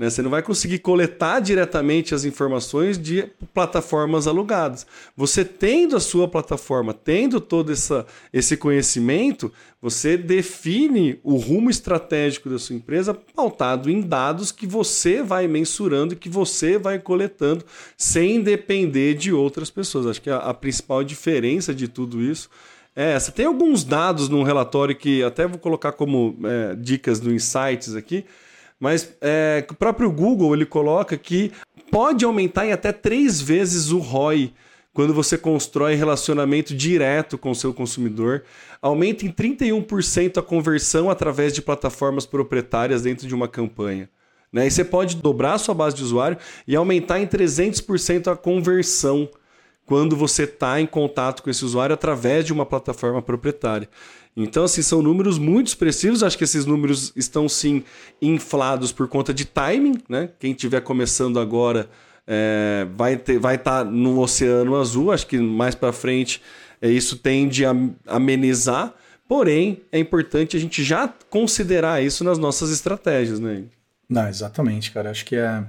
Né? 0.02 0.10
Você 0.10 0.24
não 0.24 0.32
vai 0.32 0.42
conseguir 0.42 0.80
coletar 0.80 1.40
diretamente 1.40 2.16
as 2.16 2.26
informações 2.26 2.98
de 2.98 3.28
plataformas 3.54 4.26
alugadas. 4.26 4.88
Você 5.16 5.46
tendo 5.46 5.96
a 5.96 6.00
sua 6.00 6.28
plataforma, 6.28 6.92
tendo 6.92 7.40
todo 7.40 7.72
essa, 7.72 8.08
esse 8.34 8.58
conhecimento, 8.58 9.54
você 9.80 10.18
define 10.18 11.20
o 11.24 11.36
rumo 11.36 11.70
estratégico 11.70 12.50
da 12.50 12.58
sua 12.58 12.76
empresa 12.76 13.14
pautado 13.14 13.92
em 13.92 14.02
dados 14.02 14.52
que 14.52 14.66
você 14.66 15.22
vai 15.22 15.48
mensurando 15.48 16.16
e 16.16 16.18
que 16.18 16.30
você 16.30 16.80
vai 16.80 16.98
coletando 16.98 17.64
sem 17.96 18.42
depender 18.42 19.14
de 19.14 19.32
outras 19.32 19.70
pessoas. 19.70 20.08
Acho 20.08 20.22
que 20.24 20.32
a, 20.32 20.38
a 20.38 20.52
principal 20.52 21.04
diferença 21.04 21.76
de 21.76 21.88
tudo 21.88 22.24
isso 22.24 22.50
é 22.96 23.12
essa. 23.12 23.32
Tem 23.32 23.46
alguns 23.46 23.84
dados 23.84 24.30
num 24.30 24.42
relatório 24.42 24.96
que 24.96 25.22
até 25.22 25.46
vou 25.46 25.60
colocar 25.60 25.92
como 25.92 26.40
é, 26.44 26.76
dicas 26.76 27.20
do 27.20 27.32
Insights 27.32 27.94
aqui 27.96 28.26
mas 28.82 29.15
é, 29.22 29.63
o 29.70 29.76
próprio 29.76 30.12
Google 30.12 30.56
ele 30.56 30.65
coloca 30.65 31.15
que 31.15 31.52
pode 31.91 32.26
aumentar 32.26 32.65
em 32.65 32.72
até 32.72 32.91
três 32.91 33.39
vezes 33.39 33.91
o 33.91 34.00
ROI 34.00 34.52
quando 34.91 35.13
você 35.13 35.38
constrói 35.38 35.94
relacionamento 35.94 36.76
direto 36.76 37.38
com 37.38 37.52
o 37.52 37.56
seu 37.56 37.72
consumidor. 37.72 38.44
Aumenta 38.82 39.24
em 39.24 39.32
31% 39.32 40.39
a 40.39 40.41
conversão 40.41 41.12
através 41.12 41.54
de 41.54 41.62
plataformas 41.62 42.26
proprietárias 42.26 43.04
dentro 43.04 43.28
de 43.28 43.36
uma 43.36 43.48
campanha. 43.48 44.10
Né? 44.52 44.65
E 44.65 44.72
você 44.72 44.84
pode 44.84 45.15
dobrar 45.17 45.54
a 45.54 45.60
sua 45.60 45.76
base 45.76 45.96
de 45.96 46.04
usuário 46.04 46.38
e 46.67 46.76
aumentar 46.76 47.20
em 47.20 47.28
300% 47.28 48.32
a 48.32 48.36
conversão 48.36 49.30
quando 49.86 50.15
você 50.15 50.44
está 50.44 50.82
em 50.82 50.88
contato 50.88 51.44
com 51.44 51.50
esse 51.50 51.63
usuário 51.63 51.94
através 51.94 52.46
de 52.46 52.52
uma 52.52 52.65
plataforma 52.65 53.22
proprietária. 53.22 53.88
Então, 54.36 54.63
assim, 54.63 54.82
são 54.82 55.02
números 55.02 55.38
muito 55.38 55.67
expressivos. 55.67 56.24
Acho 56.24 56.38
que 56.38 56.44
esses 56.44 56.65
números 56.65 57.12
estão 57.15 57.50
sim 57.50 57.84
inflados 58.22 58.91
por 58.91 59.08
conta 59.08 59.34
de 59.34 59.46
timing, 59.46 59.98
né? 60.08 60.30
Quem 60.39 60.52
estiver 60.52 60.82
começando 60.82 61.39
agora 61.39 61.89
é, 62.26 62.88
vai 62.96 63.15
estar 63.15 63.39
vai 63.39 63.58
tá 63.58 63.84
no 63.84 64.20
Oceano 64.20 64.76
Azul. 64.76 65.12
Acho 65.12 65.28
que 65.28 65.38
mais 65.38 65.76
para 65.76 65.91
frente 65.91 66.41
é, 66.82 66.89
isso 66.89 67.17
tende 67.17 67.65
a 67.65 67.76
amenizar. 68.08 68.94
Porém, 69.28 69.82
é 69.91 70.00
importante 70.00 70.58
a 70.58 70.60
gente 70.60 70.84
já 70.84 71.08
considerar 71.30 72.04
isso 72.04 72.24
nas 72.24 72.38
nossas 72.38 72.72
estratégias, 72.72 73.39
né? 73.39 73.63
Não, 74.10 74.28
exatamente, 74.28 74.91
cara. 74.91 75.10
Acho 75.10 75.26
que 75.26 75.36
é... 75.36 75.63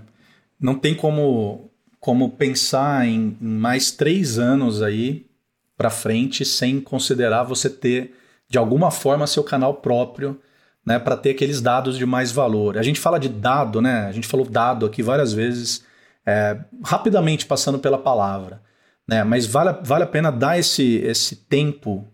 não 0.59 0.75
tem 0.75 0.95
como, 0.95 1.71
como 2.01 2.31
pensar 2.31 3.07
em, 3.07 3.37
em 3.41 3.47
mais 3.47 3.93
três 3.93 4.39
anos 4.39 4.83
aí 4.83 5.27
para 5.77 5.91
frente 5.91 6.45
sem 6.45 6.81
considerar 6.81 7.45
você 7.45 7.71
ter 7.71 8.13
de 8.53 8.59
alguma 8.59 8.91
forma 8.91 9.27
seu 9.27 9.43
canal 9.43 9.77
próprio, 9.77 10.39
né, 10.85 10.99
para 10.99 11.17
ter 11.17 11.31
aqueles 11.31 11.63
dados 11.63 11.97
de 11.97 12.05
mais 12.05 12.31
valor. 12.31 12.77
A 12.77 12.83
gente 12.83 13.01
fala 13.01 13.19
de 13.19 13.31
dado, 13.31 13.81
né? 13.81 14.05
A 14.05 14.13
gente 14.13 14.29
falou 14.29 14.45
dado 14.45 14.85
aqui 14.85 15.03
várias 15.03 15.33
vezes, 15.33 15.87
é, 16.27 16.59
rapidamente 16.85 17.47
passando 17.47 17.79
pela 17.79 17.97
palavra, 17.97 18.61
né? 19.09 19.25
Mas 19.25 19.47
vale, 19.47 19.79
vale 19.83 20.05
a 20.05 20.07
pena 20.07 20.31
dar 20.31 20.59
esse, 20.59 20.97
esse 20.97 21.35
tempo 21.35 22.07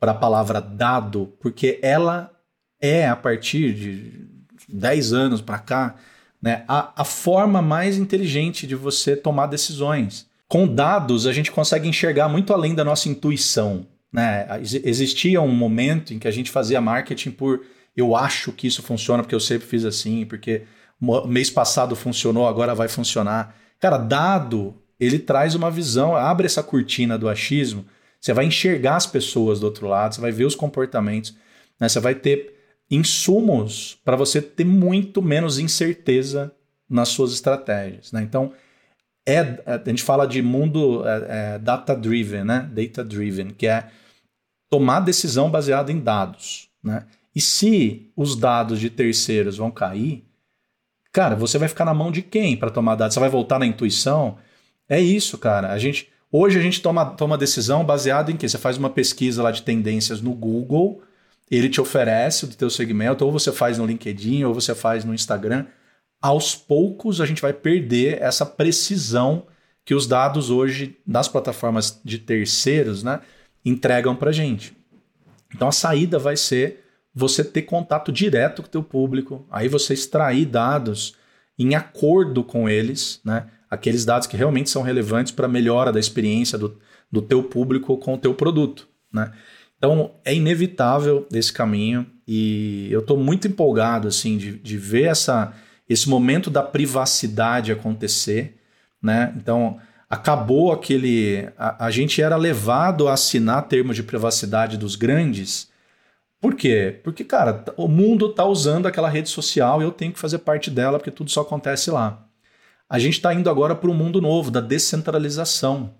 para 0.00 0.10
a 0.10 0.14
palavra 0.16 0.60
dado, 0.60 1.32
porque 1.40 1.78
ela 1.80 2.32
é 2.80 3.06
a 3.06 3.14
partir 3.14 3.72
de 3.72 4.28
10 4.68 5.12
anos 5.12 5.40
para 5.40 5.60
cá, 5.60 5.94
né, 6.42 6.64
a, 6.66 7.00
a 7.00 7.04
forma 7.04 7.62
mais 7.62 7.96
inteligente 7.96 8.66
de 8.66 8.74
você 8.74 9.14
tomar 9.14 9.46
decisões. 9.46 10.26
Com 10.48 10.66
dados, 10.66 11.28
a 11.28 11.32
gente 11.32 11.52
consegue 11.52 11.88
enxergar 11.88 12.28
muito 12.28 12.52
além 12.52 12.74
da 12.74 12.82
nossa 12.82 13.08
intuição. 13.08 13.86
Né? 14.12 14.46
Existia 14.62 15.40
um 15.40 15.52
momento 15.52 16.14
em 16.14 16.18
que 16.18 16.28
a 16.28 16.30
gente 16.30 16.50
fazia 16.50 16.80
marketing 16.80 17.30
por 17.30 17.62
eu 17.96 18.14
acho 18.14 18.52
que 18.52 18.66
isso 18.66 18.82
funciona 18.82 19.22
porque 19.22 19.34
eu 19.34 19.40
sempre 19.40 19.66
fiz 19.66 19.84
assim, 19.84 20.26
porque 20.26 20.62
mês 21.26 21.48
passado 21.48 21.96
funcionou, 21.96 22.46
agora 22.46 22.74
vai 22.74 22.88
funcionar. 22.88 23.56
Cara, 23.80 23.96
dado, 23.96 24.74
ele 25.00 25.18
traz 25.18 25.54
uma 25.54 25.70
visão, 25.70 26.14
abre 26.14 26.46
essa 26.46 26.62
cortina 26.62 27.16
do 27.16 27.28
achismo, 27.28 27.86
você 28.20 28.34
vai 28.34 28.44
enxergar 28.44 28.96
as 28.96 29.06
pessoas 29.06 29.60
do 29.60 29.64
outro 29.64 29.86
lado, 29.86 30.14
você 30.14 30.20
vai 30.20 30.32
ver 30.32 30.44
os 30.44 30.54
comportamentos, 30.54 31.34
né? 31.80 31.88
você 31.88 32.00
vai 32.00 32.14
ter 32.14 32.54
insumos 32.90 33.98
para 34.04 34.16
você 34.16 34.42
ter 34.42 34.64
muito 34.64 35.22
menos 35.22 35.58
incerteza 35.58 36.52
nas 36.88 37.08
suas 37.08 37.32
estratégias. 37.32 38.12
Né? 38.12 38.22
Então, 38.22 38.52
é, 39.26 39.62
a 39.66 39.88
gente 39.88 40.04
fala 40.04 40.24
de 40.26 40.40
mundo 40.40 41.02
é, 41.06 41.26
é, 41.28 41.58
data-driven, 41.58 42.44
né? 42.44 42.70
Data-driven, 42.72 43.50
que 43.50 43.66
é 43.66 43.88
tomar 44.70 45.00
decisão 45.00 45.50
baseada 45.50 45.90
em 45.90 45.98
dados. 45.98 46.68
Né? 46.82 47.04
E 47.34 47.40
se 47.40 48.10
os 48.16 48.36
dados 48.36 48.78
de 48.78 48.88
terceiros 48.88 49.56
vão 49.56 49.70
cair, 49.70 50.24
cara, 51.12 51.34
você 51.34 51.58
vai 51.58 51.68
ficar 51.68 51.84
na 51.84 51.92
mão 51.92 52.12
de 52.12 52.22
quem 52.22 52.56
para 52.56 52.70
tomar 52.70 52.94
dados? 52.94 53.14
Você 53.14 53.20
vai 53.20 53.28
voltar 53.28 53.58
na 53.58 53.66
intuição? 53.66 54.38
É 54.88 55.00
isso, 55.00 55.36
cara. 55.36 55.72
A 55.72 55.78
gente 55.78 56.08
hoje 56.30 56.58
a 56.58 56.62
gente 56.62 56.80
toma, 56.80 57.06
toma 57.06 57.36
decisão 57.36 57.84
baseada 57.84 58.30
em 58.30 58.36
que 58.36 58.48
você 58.48 58.58
faz 58.58 58.76
uma 58.76 58.90
pesquisa 58.90 59.42
lá 59.42 59.50
de 59.50 59.62
tendências 59.62 60.20
no 60.20 60.32
Google, 60.32 61.02
ele 61.50 61.68
te 61.68 61.80
oferece 61.80 62.44
o 62.44 62.48
teu 62.48 62.68
segmento, 62.68 63.24
ou 63.24 63.32
você 63.32 63.52
faz 63.52 63.78
no 63.78 63.86
LinkedIn, 63.86 64.44
ou 64.44 64.52
você 64.52 64.74
faz 64.74 65.04
no 65.04 65.14
Instagram. 65.14 65.66
Aos 66.20 66.54
poucos 66.54 67.20
a 67.20 67.26
gente 67.26 67.42
vai 67.42 67.52
perder 67.52 68.20
essa 68.20 68.44
precisão 68.44 69.46
que 69.84 69.94
os 69.94 70.06
dados 70.06 70.50
hoje 70.50 70.96
das 71.06 71.28
plataformas 71.28 72.00
de 72.04 72.18
terceiros 72.18 73.02
né, 73.02 73.20
entregam 73.64 74.16
para 74.16 74.30
a 74.30 74.32
gente. 74.32 74.76
Então 75.54 75.68
a 75.68 75.72
saída 75.72 76.18
vai 76.18 76.36
ser 76.36 76.84
você 77.14 77.42
ter 77.42 77.62
contato 77.62 78.12
direto 78.12 78.62
com 78.62 78.68
o 78.68 78.70
teu 78.70 78.82
público, 78.82 79.46
aí 79.50 79.68
você 79.68 79.94
extrair 79.94 80.44
dados 80.44 81.14
em 81.58 81.74
acordo 81.74 82.44
com 82.44 82.68
eles, 82.68 83.20
né? 83.24 83.46
Aqueles 83.70 84.04
dados 84.04 84.26
que 84.26 84.36
realmente 84.36 84.70
são 84.70 84.82
relevantes 84.82 85.32
para 85.32 85.46
a 85.46 85.48
melhora 85.48 85.90
da 85.90 85.98
experiência 85.98 86.58
do, 86.58 86.78
do 87.10 87.22
teu 87.22 87.42
público 87.42 87.96
com 87.96 88.14
o 88.14 88.18
teu 88.18 88.34
produto, 88.34 88.86
né? 89.10 89.32
Então 89.78 90.14
é 90.24 90.34
inevitável 90.34 91.26
esse 91.32 91.52
caminho 91.52 92.06
e 92.26 92.88
eu 92.90 93.00
estou 93.00 93.16
muito 93.16 93.48
empolgado 93.48 94.08
assim 94.08 94.36
de, 94.36 94.58
de 94.58 94.76
ver 94.76 95.04
essa, 95.04 95.54
esse 95.88 96.08
momento 96.08 96.50
da 96.50 96.62
privacidade 96.62 97.72
acontecer, 97.72 98.58
né? 99.00 99.32
Então 99.36 99.78
acabou 100.08 100.72
aquele. 100.72 101.48
A, 101.56 101.86
a, 101.86 101.90
gente 101.90 102.20
era 102.22 102.36
levado 102.36 103.08
a 103.08 103.12
assinar 103.12 103.68
termos 103.68 103.96
de 103.96 104.02
privacidade 104.02 104.76
dos 104.76 104.96
grandes. 104.96 105.70
Por 106.40 106.54
quê? 106.54 107.00
Porque, 107.02 107.24
cara, 107.24 107.64
o 107.76 107.88
mundo 107.88 108.26
está 108.26 108.44
usando 108.44 108.86
aquela 108.86 109.08
rede 109.08 109.28
social 109.28 109.80
e 109.80 109.84
eu 109.84 109.90
tenho 109.90 110.12
que 110.12 110.18
fazer 110.18 110.38
parte 110.38 110.70
dela 110.70 110.98
porque 110.98 111.10
tudo 111.10 111.30
só 111.30 111.40
acontece 111.40 111.90
lá. 111.90 112.26
A 112.88 112.98
gente 112.98 113.14
está 113.14 113.34
indo 113.34 113.50
agora 113.50 113.74
para 113.74 113.90
um 113.90 113.94
mundo 113.94 114.20
novo, 114.20 114.50
da 114.50 114.60
descentralização. 114.60 115.94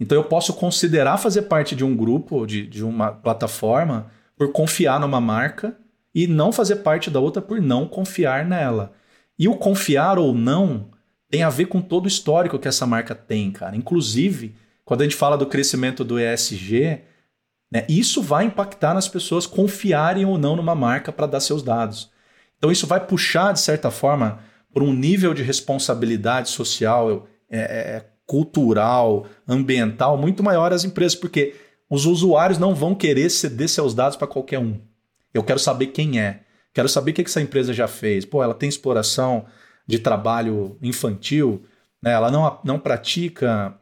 Então 0.00 0.16
eu 0.16 0.24
posso 0.24 0.54
considerar 0.54 1.18
fazer 1.18 1.42
parte 1.42 1.76
de 1.76 1.84
um 1.84 1.94
grupo, 1.94 2.46
de, 2.46 2.66
de 2.66 2.82
uma 2.82 3.12
plataforma, 3.12 4.10
por 4.36 4.50
confiar 4.52 4.98
numa 4.98 5.20
marca 5.20 5.76
e 6.14 6.26
não 6.26 6.50
fazer 6.50 6.76
parte 6.76 7.10
da 7.10 7.20
outra 7.20 7.42
por 7.42 7.60
não 7.60 7.86
confiar 7.86 8.44
nela. 8.44 8.92
E 9.38 9.48
o 9.48 9.56
confiar 9.56 10.18
ou 10.18 10.34
não 10.34 10.90
tem 11.28 11.42
a 11.42 11.50
ver 11.50 11.66
com 11.66 11.80
todo 11.80 12.04
o 12.04 12.08
histórico 12.08 12.58
que 12.58 12.68
essa 12.68 12.86
marca 12.86 13.14
tem, 13.14 13.50
cara. 13.50 13.76
Inclusive, 13.76 14.54
quando 14.84 15.00
a 15.00 15.04
gente 15.04 15.16
fala 15.16 15.36
do 15.36 15.46
crescimento 15.46 16.04
do 16.04 16.18
ESG, 16.18 17.00
né, 17.72 17.84
isso 17.88 18.22
vai 18.22 18.44
impactar 18.44 18.94
nas 18.94 19.08
pessoas 19.08 19.46
confiarem 19.46 20.24
ou 20.24 20.38
não 20.38 20.54
numa 20.54 20.74
marca 20.74 21.10
para 21.10 21.26
dar 21.26 21.40
seus 21.40 21.62
dados. 21.62 22.10
Então, 22.56 22.70
isso 22.70 22.86
vai 22.86 23.04
puxar, 23.04 23.52
de 23.52 23.60
certa 23.60 23.90
forma, 23.90 24.38
por 24.72 24.82
um 24.82 24.92
nível 24.92 25.34
de 25.34 25.42
responsabilidade 25.42 26.50
social, 26.50 27.26
é, 27.50 27.58
é, 27.58 28.04
cultural, 28.26 29.26
ambiental 29.46 30.16
muito 30.16 30.42
maior 30.42 30.72
às 30.72 30.84
empresas, 30.84 31.14
porque 31.14 31.54
os 31.88 32.06
usuários 32.06 32.58
não 32.58 32.74
vão 32.74 32.94
querer 32.94 33.30
ceder 33.30 33.68
seus 33.68 33.94
dados 33.94 34.16
para 34.16 34.26
qualquer 34.26 34.58
um. 34.58 34.80
Eu 35.32 35.42
quero 35.42 35.58
saber 35.58 35.88
quem 35.88 36.20
é. 36.20 36.40
Quero 36.74 36.88
saber 36.88 37.12
o 37.12 37.14
que 37.14 37.22
essa 37.22 37.40
empresa 37.40 37.72
já 37.72 37.86
fez. 37.86 38.24
Pô, 38.24 38.42
ela 38.42 38.52
tem 38.52 38.68
exploração 38.68 39.46
de 39.86 39.98
trabalho 39.98 40.76
infantil, 40.82 41.62
né? 42.02 42.12
ela 42.12 42.30
não, 42.30 42.58
não 42.64 42.78
pratica 42.78 43.74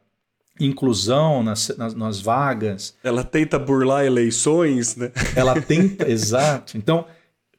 inclusão 0.61 1.43
nas, 1.43 1.75
nas, 1.77 1.95
nas, 1.95 2.21
vagas. 2.21 2.95
Ela 3.03 3.25
tenta 3.25 3.59
burlar 3.59 4.05
eleições, 4.05 4.95
né? 4.95 5.11
Ela 5.35 5.59
tenta, 5.63 6.09
exato. 6.11 6.77
Então, 6.77 7.07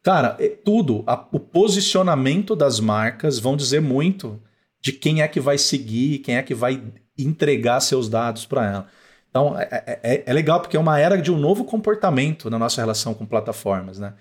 cara, 0.03 0.37
é 0.39 0.49
tudo, 0.49 1.03
a, 1.07 1.27
o 1.31 1.39
posicionamento 1.39 2.55
das 2.55 2.79
marcas 2.79 3.39
vão 3.39 3.57
dizer 3.57 3.81
muito 3.81 4.39
de 4.79 4.91
quem 4.91 5.21
é 5.21 5.27
que 5.27 5.39
vai 5.39 5.57
seguir, 5.57 6.19
quem 6.19 6.35
é 6.35 6.43
que 6.43 6.53
vai 6.53 6.81
entregar 7.17 7.79
seus 7.79 8.07
dados 8.07 8.45
para 8.45 8.69
ela. 8.69 8.87
Então, 9.29 9.59
é, 9.59 9.67
é, 9.71 9.99
é, 10.03 10.23
é, 10.27 10.33
legal 10.33 10.59
porque 10.59 10.77
é 10.77 10.79
uma 10.79 10.99
era 10.99 11.19
de 11.19 11.31
um 11.31 11.39
novo 11.39 11.63
comportamento 11.63 12.51
na 12.51 12.59
nossa 12.59 12.79
relação 12.79 13.15
com 13.15 13.25
plataformas, 13.25 13.97
né? 13.97 14.13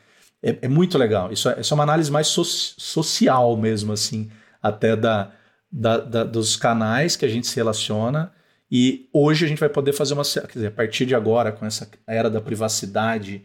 É, 0.43 0.59
é 0.63 0.69
muito 0.69 0.99
legal. 0.99 1.33
Isso 1.33 1.49
é, 1.49 1.61
isso 1.61 1.73
é, 1.73 1.75
uma 1.75 1.85
análise 1.85 2.11
mais 2.11 2.27
so 2.27 2.45
social 2.45 3.57
mesmo, 3.57 3.93
assim, 3.93 4.29
até 4.63 4.97
da, 4.97 5.31
da, 5.71 5.99
da, 5.99 6.25
dos 6.25 6.57
canais 6.57 7.17
que 7.17 7.25
a 7.25 7.29
gente 7.29 7.47
se 7.47 7.57
relaciona. 7.57 8.33
E 8.71 9.09
hoje 9.13 9.45
a 9.45 9.49
gente 9.49 9.61
vai 9.61 9.69
poder 9.69 9.93
fazer 9.93 10.15
uma. 10.15 10.25
Quer 10.25 10.53
dizer, 10.53 10.67
a 10.69 10.73
partir 10.73 11.07
de 11.07 11.15
agora, 11.15 11.53
com 11.53 11.65
essa 11.65 11.89
era 12.07 12.29
da 12.29 12.41
privacidade 12.41 13.43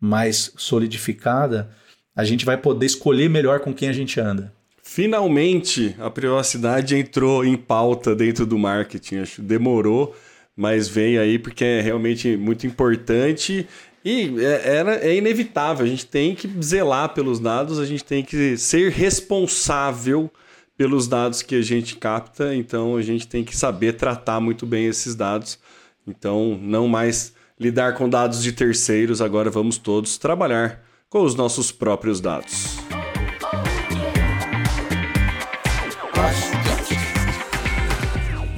mais 0.00 0.52
solidificada, 0.56 1.70
a 2.16 2.24
gente 2.24 2.44
vai 2.44 2.56
poder 2.56 2.86
escolher 2.86 3.28
melhor 3.28 3.60
com 3.60 3.72
quem 3.72 3.88
a 3.88 3.92
gente 3.92 4.18
anda. 4.18 4.52
Finalmente 4.82 5.94
a 6.00 6.10
privacidade 6.10 6.96
entrou 6.96 7.44
em 7.44 7.56
pauta 7.56 8.14
dentro 8.16 8.44
do 8.44 8.58
marketing. 8.58 9.18
Acho 9.18 9.42
demorou, 9.42 10.16
mas 10.56 10.88
veio 10.88 11.20
aí 11.20 11.38
porque 11.38 11.64
é 11.64 11.80
realmente 11.80 12.36
muito 12.36 12.66
importante 12.66 13.68
e 14.04 14.34
é, 14.44 15.08
é 15.08 15.14
inevitável, 15.14 15.84
a 15.84 15.88
gente 15.88 16.06
tem 16.06 16.34
que 16.34 16.48
zelar 16.62 17.10
pelos 17.10 17.38
dados, 17.38 17.78
a 17.78 17.84
gente 17.84 18.04
tem 18.04 18.24
que 18.24 18.56
ser 18.56 18.90
responsável 18.90 20.30
pelos 20.76 21.06
dados 21.06 21.42
que 21.42 21.54
a 21.54 21.62
gente 21.62 21.96
capta, 21.96 22.54
então 22.54 22.96
a 22.96 23.02
gente 23.02 23.28
tem 23.28 23.44
que 23.44 23.54
saber 23.54 23.94
tratar 23.94 24.40
muito 24.40 24.64
bem 24.64 24.86
esses 24.86 25.14
dados. 25.14 25.58
Então, 26.06 26.58
não 26.60 26.88
mais 26.88 27.34
lidar 27.58 27.94
com 27.94 28.08
dados 28.08 28.42
de 28.42 28.52
terceiros, 28.52 29.20
agora 29.20 29.50
vamos 29.50 29.76
todos 29.76 30.16
trabalhar 30.16 30.82
com 31.10 31.22
os 31.22 31.34
nossos 31.34 31.70
próprios 31.70 32.18
dados. 32.18 32.78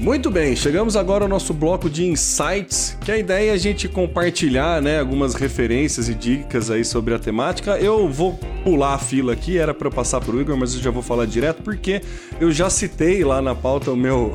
Muito 0.02 0.32
bem, 0.32 0.56
chegamos 0.56 0.96
agora 0.96 1.26
ao 1.26 1.28
nosso 1.28 1.54
bloco 1.54 1.88
de 1.88 2.04
insights, 2.04 2.98
que 3.04 3.12
a 3.12 3.16
ideia 3.16 3.52
é 3.52 3.54
a 3.54 3.56
gente 3.56 3.88
compartilhar 3.88 4.82
né, 4.82 4.98
algumas 4.98 5.34
referências 5.34 6.08
e 6.08 6.14
dicas 6.14 6.72
aí 6.72 6.84
sobre 6.84 7.14
a 7.14 7.20
temática. 7.20 7.78
Eu 7.78 8.08
vou 8.08 8.36
pular 8.64 8.94
a 8.94 8.98
fila 8.98 9.32
aqui, 9.32 9.58
era 9.58 9.72
para 9.72 9.88
passar 9.92 10.20
para 10.20 10.34
o 10.34 10.40
Igor, 10.40 10.56
mas 10.56 10.74
eu 10.74 10.80
já 10.80 10.90
vou 10.90 11.04
falar 11.04 11.24
direto 11.24 11.62
porque 11.62 12.02
eu 12.40 12.50
já 12.50 12.68
citei 12.68 13.22
lá 13.22 13.40
na 13.40 13.54
pauta 13.54 13.92
o 13.92 13.96
meu 13.96 14.32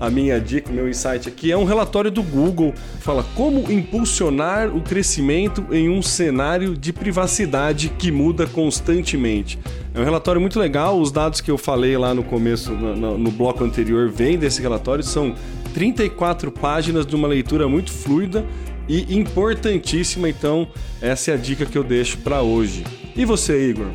a 0.00 0.10
minha 0.10 0.40
dica, 0.40 0.70
o 0.70 0.74
meu 0.74 0.88
insight 0.88 1.28
aqui 1.28 1.50
é 1.50 1.56
um 1.56 1.64
relatório 1.64 2.10
do 2.10 2.22
Google, 2.22 2.72
fala 3.00 3.24
como 3.34 3.70
impulsionar 3.70 4.74
o 4.74 4.80
crescimento 4.80 5.66
em 5.70 5.88
um 5.88 6.02
cenário 6.02 6.76
de 6.76 6.92
privacidade 6.92 7.88
que 7.98 8.10
muda 8.10 8.46
constantemente. 8.46 9.58
É 9.94 10.00
um 10.00 10.04
relatório 10.04 10.40
muito 10.40 10.58
legal, 10.58 11.00
os 11.00 11.10
dados 11.10 11.40
que 11.40 11.50
eu 11.50 11.56
falei 11.56 11.96
lá 11.96 12.12
no 12.12 12.22
começo, 12.22 12.72
no, 12.72 13.16
no 13.16 13.30
bloco 13.30 13.64
anterior, 13.64 14.10
vêm 14.10 14.36
desse 14.36 14.60
relatório, 14.60 15.02
são 15.02 15.34
34 15.72 16.50
páginas 16.50 17.06
de 17.06 17.14
uma 17.14 17.28
leitura 17.28 17.68
muito 17.68 17.90
fluida 17.90 18.44
e 18.88 19.16
importantíssima, 19.16 20.28
então 20.28 20.68
essa 21.00 21.30
é 21.30 21.34
a 21.34 21.36
dica 21.36 21.66
que 21.66 21.76
eu 21.76 21.84
deixo 21.84 22.18
para 22.18 22.42
hoje. 22.42 22.84
E 23.16 23.24
você, 23.24 23.70
Igor? 23.70 23.88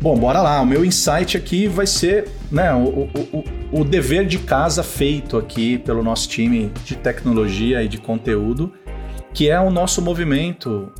Bom, 0.00 0.16
bora 0.16 0.40
lá. 0.40 0.60
O 0.60 0.66
meu 0.66 0.84
insight 0.84 1.36
aqui 1.36 1.66
vai 1.66 1.86
ser 1.86 2.28
né, 2.50 2.72
o, 2.74 3.08
o, 3.32 3.44
o, 3.80 3.84
dever 3.84 4.26
de 4.26 4.38
casa 4.38 4.82
feito 4.82 5.36
aqui 5.36 5.78
pelo 5.78 6.02
nosso 6.02 6.28
time 6.28 6.70
de 6.84 6.96
tecnologia 6.96 7.82
e 7.82 7.88
de 7.88 7.98
conteúdo, 7.98 8.72
que 9.32 9.48
é 9.48 9.58
o 9.58 9.70
nosso 9.70 10.02
movimento 10.02 10.92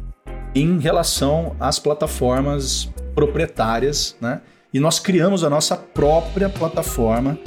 em 0.55 0.79
relação 0.79 1.55
às 1.61 1.79
plataformas 1.79 2.91
proprietárias, 3.15 4.17
né? 4.21 4.41
E 4.73 4.81
nós 4.81 4.99
criamos 4.99 5.45
a 5.45 5.51
nossa 5.51 5.77
própria 5.77 6.49
plataforma 6.49 7.39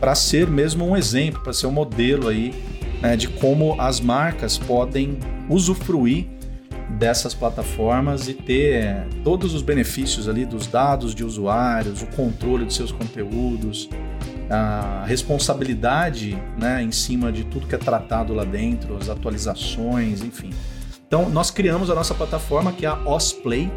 para 0.00 0.14
ser 0.14 0.48
mesmo 0.48 0.84
um 0.84 0.96
exemplo, 0.96 1.42
para 1.42 1.52
ser 1.52 1.66
um 1.66 1.70
modelo 1.70 2.28
aí 2.28 2.52
né, 3.00 3.16
de 3.16 3.28
como 3.28 3.80
as 3.80 4.00
marcas 4.00 4.56
podem 4.56 5.18
usufruir 5.48 6.26
dessas 6.98 7.34
plataformas 7.34 8.28
e 8.28 8.34
ter 8.34 9.06
todos 9.24 9.54
os 9.54 9.62
benefícios 9.62 10.28
ali 10.28 10.44
dos 10.44 10.66
dados 10.66 11.14
de 11.14 11.24
usuários, 11.24 12.02
o 12.02 12.06
controle 12.06 12.64
dos 12.64 12.74
seus 12.76 12.92
conteúdos, 12.92 13.88
a 14.50 15.04
responsabilidade 15.06 16.36
né, 16.58 16.82
em 16.82 16.90
cima 16.92 17.32
de 17.32 17.44
tudo 17.44 17.66
que 17.66 17.74
é 17.74 17.78
tratado 17.78 18.34
lá 18.34 18.44
dentro, 18.44 18.94
as 18.96 19.08
atualizações, 19.08 20.22
enfim. 20.22 20.50
Então, 21.06 21.30
nós 21.30 21.50
criamos 21.50 21.88
a 21.90 21.94
nossa 21.94 22.14
plataforma 22.14 22.72
que 22.72 22.86
é 22.86 22.88
a 22.88 22.98
Osplay, 23.08 23.70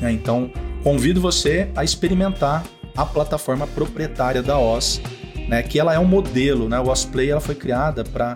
né? 0.00 0.12
Então, 0.12 0.50
convido 0.82 1.20
você 1.20 1.68
a 1.74 1.84
experimentar 1.84 2.64
a 2.96 3.04
plataforma 3.04 3.66
proprietária 3.66 4.42
da 4.42 4.58
OS, 4.58 5.00
né? 5.48 5.62
que 5.62 5.78
ela 5.78 5.92
é 5.94 5.98
um 5.98 6.04
modelo. 6.04 6.68
Né? 6.68 6.78
O 6.80 6.88
OSPlay 6.88 7.30
ela 7.30 7.40
foi 7.40 7.54
criada 7.54 8.04
para 8.04 8.34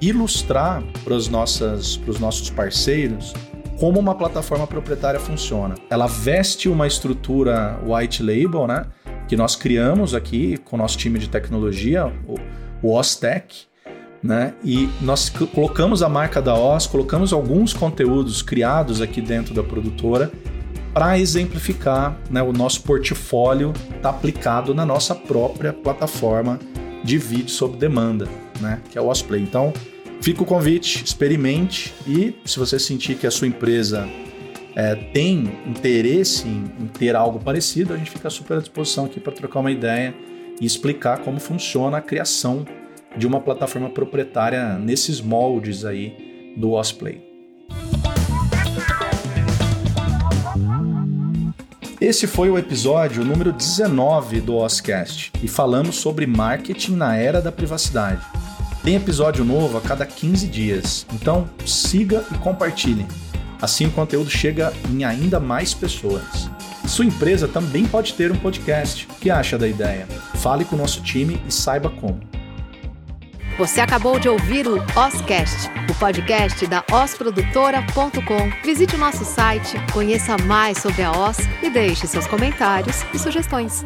ilustrar 0.00 0.82
para 1.02 1.14
os 1.14 1.28
nossos 1.28 2.50
parceiros 2.50 3.32
como 3.78 3.98
uma 3.98 4.14
plataforma 4.14 4.66
proprietária 4.66 5.20
funciona. 5.20 5.74
Ela 5.90 6.06
veste 6.06 6.68
uma 6.68 6.86
estrutura 6.86 7.78
white 7.84 8.22
label, 8.22 8.66
né? 8.66 8.86
que 9.28 9.36
nós 9.36 9.56
criamos 9.56 10.14
aqui 10.14 10.56
com 10.58 10.76
o 10.76 10.78
nosso 10.78 10.96
time 10.96 11.18
de 11.18 11.28
tecnologia, 11.28 12.12
o, 12.26 12.36
OSTech, 12.82 13.66
né? 14.22 14.54
E 14.62 14.88
nós 15.00 15.28
colocamos 15.28 16.02
a 16.02 16.08
marca 16.08 16.40
da 16.40 16.54
OS, 16.54 16.86
colocamos 16.86 17.32
alguns 17.32 17.72
conteúdos 17.72 18.42
criados 18.42 19.00
aqui 19.00 19.20
dentro 19.20 19.54
da 19.54 19.62
produtora 19.62 20.30
para 20.96 21.18
exemplificar 21.18 22.18
né, 22.30 22.42
o 22.42 22.54
nosso 22.54 22.82
portfólio 22.82 23.74
está 23.94 24.08
aplicado 24.08 24.74
na 24.74 24.86
nossa 24.86 25.14
própria 25.14 25.70
plataforma 25.70 26.58
de 27.04 27.18
vídeo 27.18 27.50
sob 27.50 27.76
demanda, 27.76 28.26
né, 28.62 28.80
que 28.90 28.96
é 28.96 29.00
o 29.02 29.08
Osplay. 29.08 29.42
Então, 29.42 29.74
Fica 30.22 30.42
o 30.42 30.46
convite, 30.46 31.04
experimente 31.04 31.94
e 32.06 32.34
se 32.46 32.58
você 32.58 32.78
sentir 32.78 33.16
que 33.16 33.26
a 33.26 33.30
sua 33.30 33.46
empresa 33.46 34.08
é, 34.74 34.94
tem 34.94 35.52
interesse 35.66 36.48
em, 36.48 36.64
em, 36.80 36.86
ter 36.86 37.14
algo 37.14 37.38
parecido, 37.38 37.92
a 37.92 37.98
gente 37.98 38.10
fica 38.10 38.30
super 38.30 38.56
à 38.56 38.60
disposição 38.60 39.04
aqui 39.04 39.20
para 39.20 39.34
trocar 39.34 39.60
uma 39.60 39.70
ideia 39.70 40.14
e 40.58 40.64
explicar 40.64 41.18
como 41.18 41.38
funciona 41.38 41.98
a 41.98 42.00
criação 42.00 42.64
de 43.14 43.26
uma 43.26 43.40
plataforma 43.40 43.90
proprietária 43.90 44.78
nesses 44.78 45.20
moldes 45.20 45.84
aí 45.84 46.54
do 46.56 46.72
Osplay. 46.72 47.22
Esse 52.06 52.28
foi 52.28 52.48
o 52.48 52.56
episódio 52.56 53.24
número 53.24 53.52
19 53.52 54.40
do 54.40 54.54
Oscast 54.54 55.32
e 55.42 55.48
falamos 55.48 55.96
sobre 55.96 56.24
marketing 56.24 56.94
na 56.94 57.16
era 57.16 57.42
da 57.42 57.50
privacidade. 57.50 58.24
Tem 58.84 58.94
episódio 58.94 59.44
novo 59.44 59.76
a 59.76 59.80
cada 59.80 60.06
15 60.06 60.46
dias, 60.46 61.04
então 61.12 61.50
siga 61.66 62.24
e 62.32 62.38
compartilhe. 62.38 63.04
Assim 63.60 63.86
o 63.86 63.90
conteúdo 63.90 64.30
chega 64.30 64.72
em 64.88 65.02
ainda 65.02 65.40
mais 65.40 65.74
pessoas. 65.74 66.48
Sua 66.86 67.04
empresa 67.04 67.48
também 67.48 67.84
pode 67.86 68.14
ter 68.14 68.30
um 68.30 68.38
podcast. 68.38 69.08
O 69.10 69.14
que 69.16 69.28
acha 69.28 69.58
da 69.58 69.66
ideia? 69.66 70.06
Fale 70.36 70.64
com 70.64 70.76
o 70.76 70.78
nosso 70.78 71.02
time 71.02 71.42
e 71.44 71.50
saiba 71.50 71.90
como. 71.90 72.20
Você 73.58 73.80
acabou 73.80 74.18
de 74.18 74.28
ouvir 74.28 74.68
o 74.68 74.76
Oscast, 74.94 75.70
o 75.90 75.94
podcast 75.98 76.66
da 76.66 76.84
osprodutora.com. 76.92 78.50
Visite 78.62 78.96
o 78.96 78.98
nosso 78.98 79.24
site, 79.24 79.78
conheça 79.94 80.36
mais 80.44 80.78
sobre 80.78 81.02
a 81.02 81.10
Os 81.10 81.38
e 81.62 81.70
deixe 81.70 82.06
seus 82.06 82.26
comentários 82.26 83.02
e 83.14 83.18
sugestões. 83.18 83.82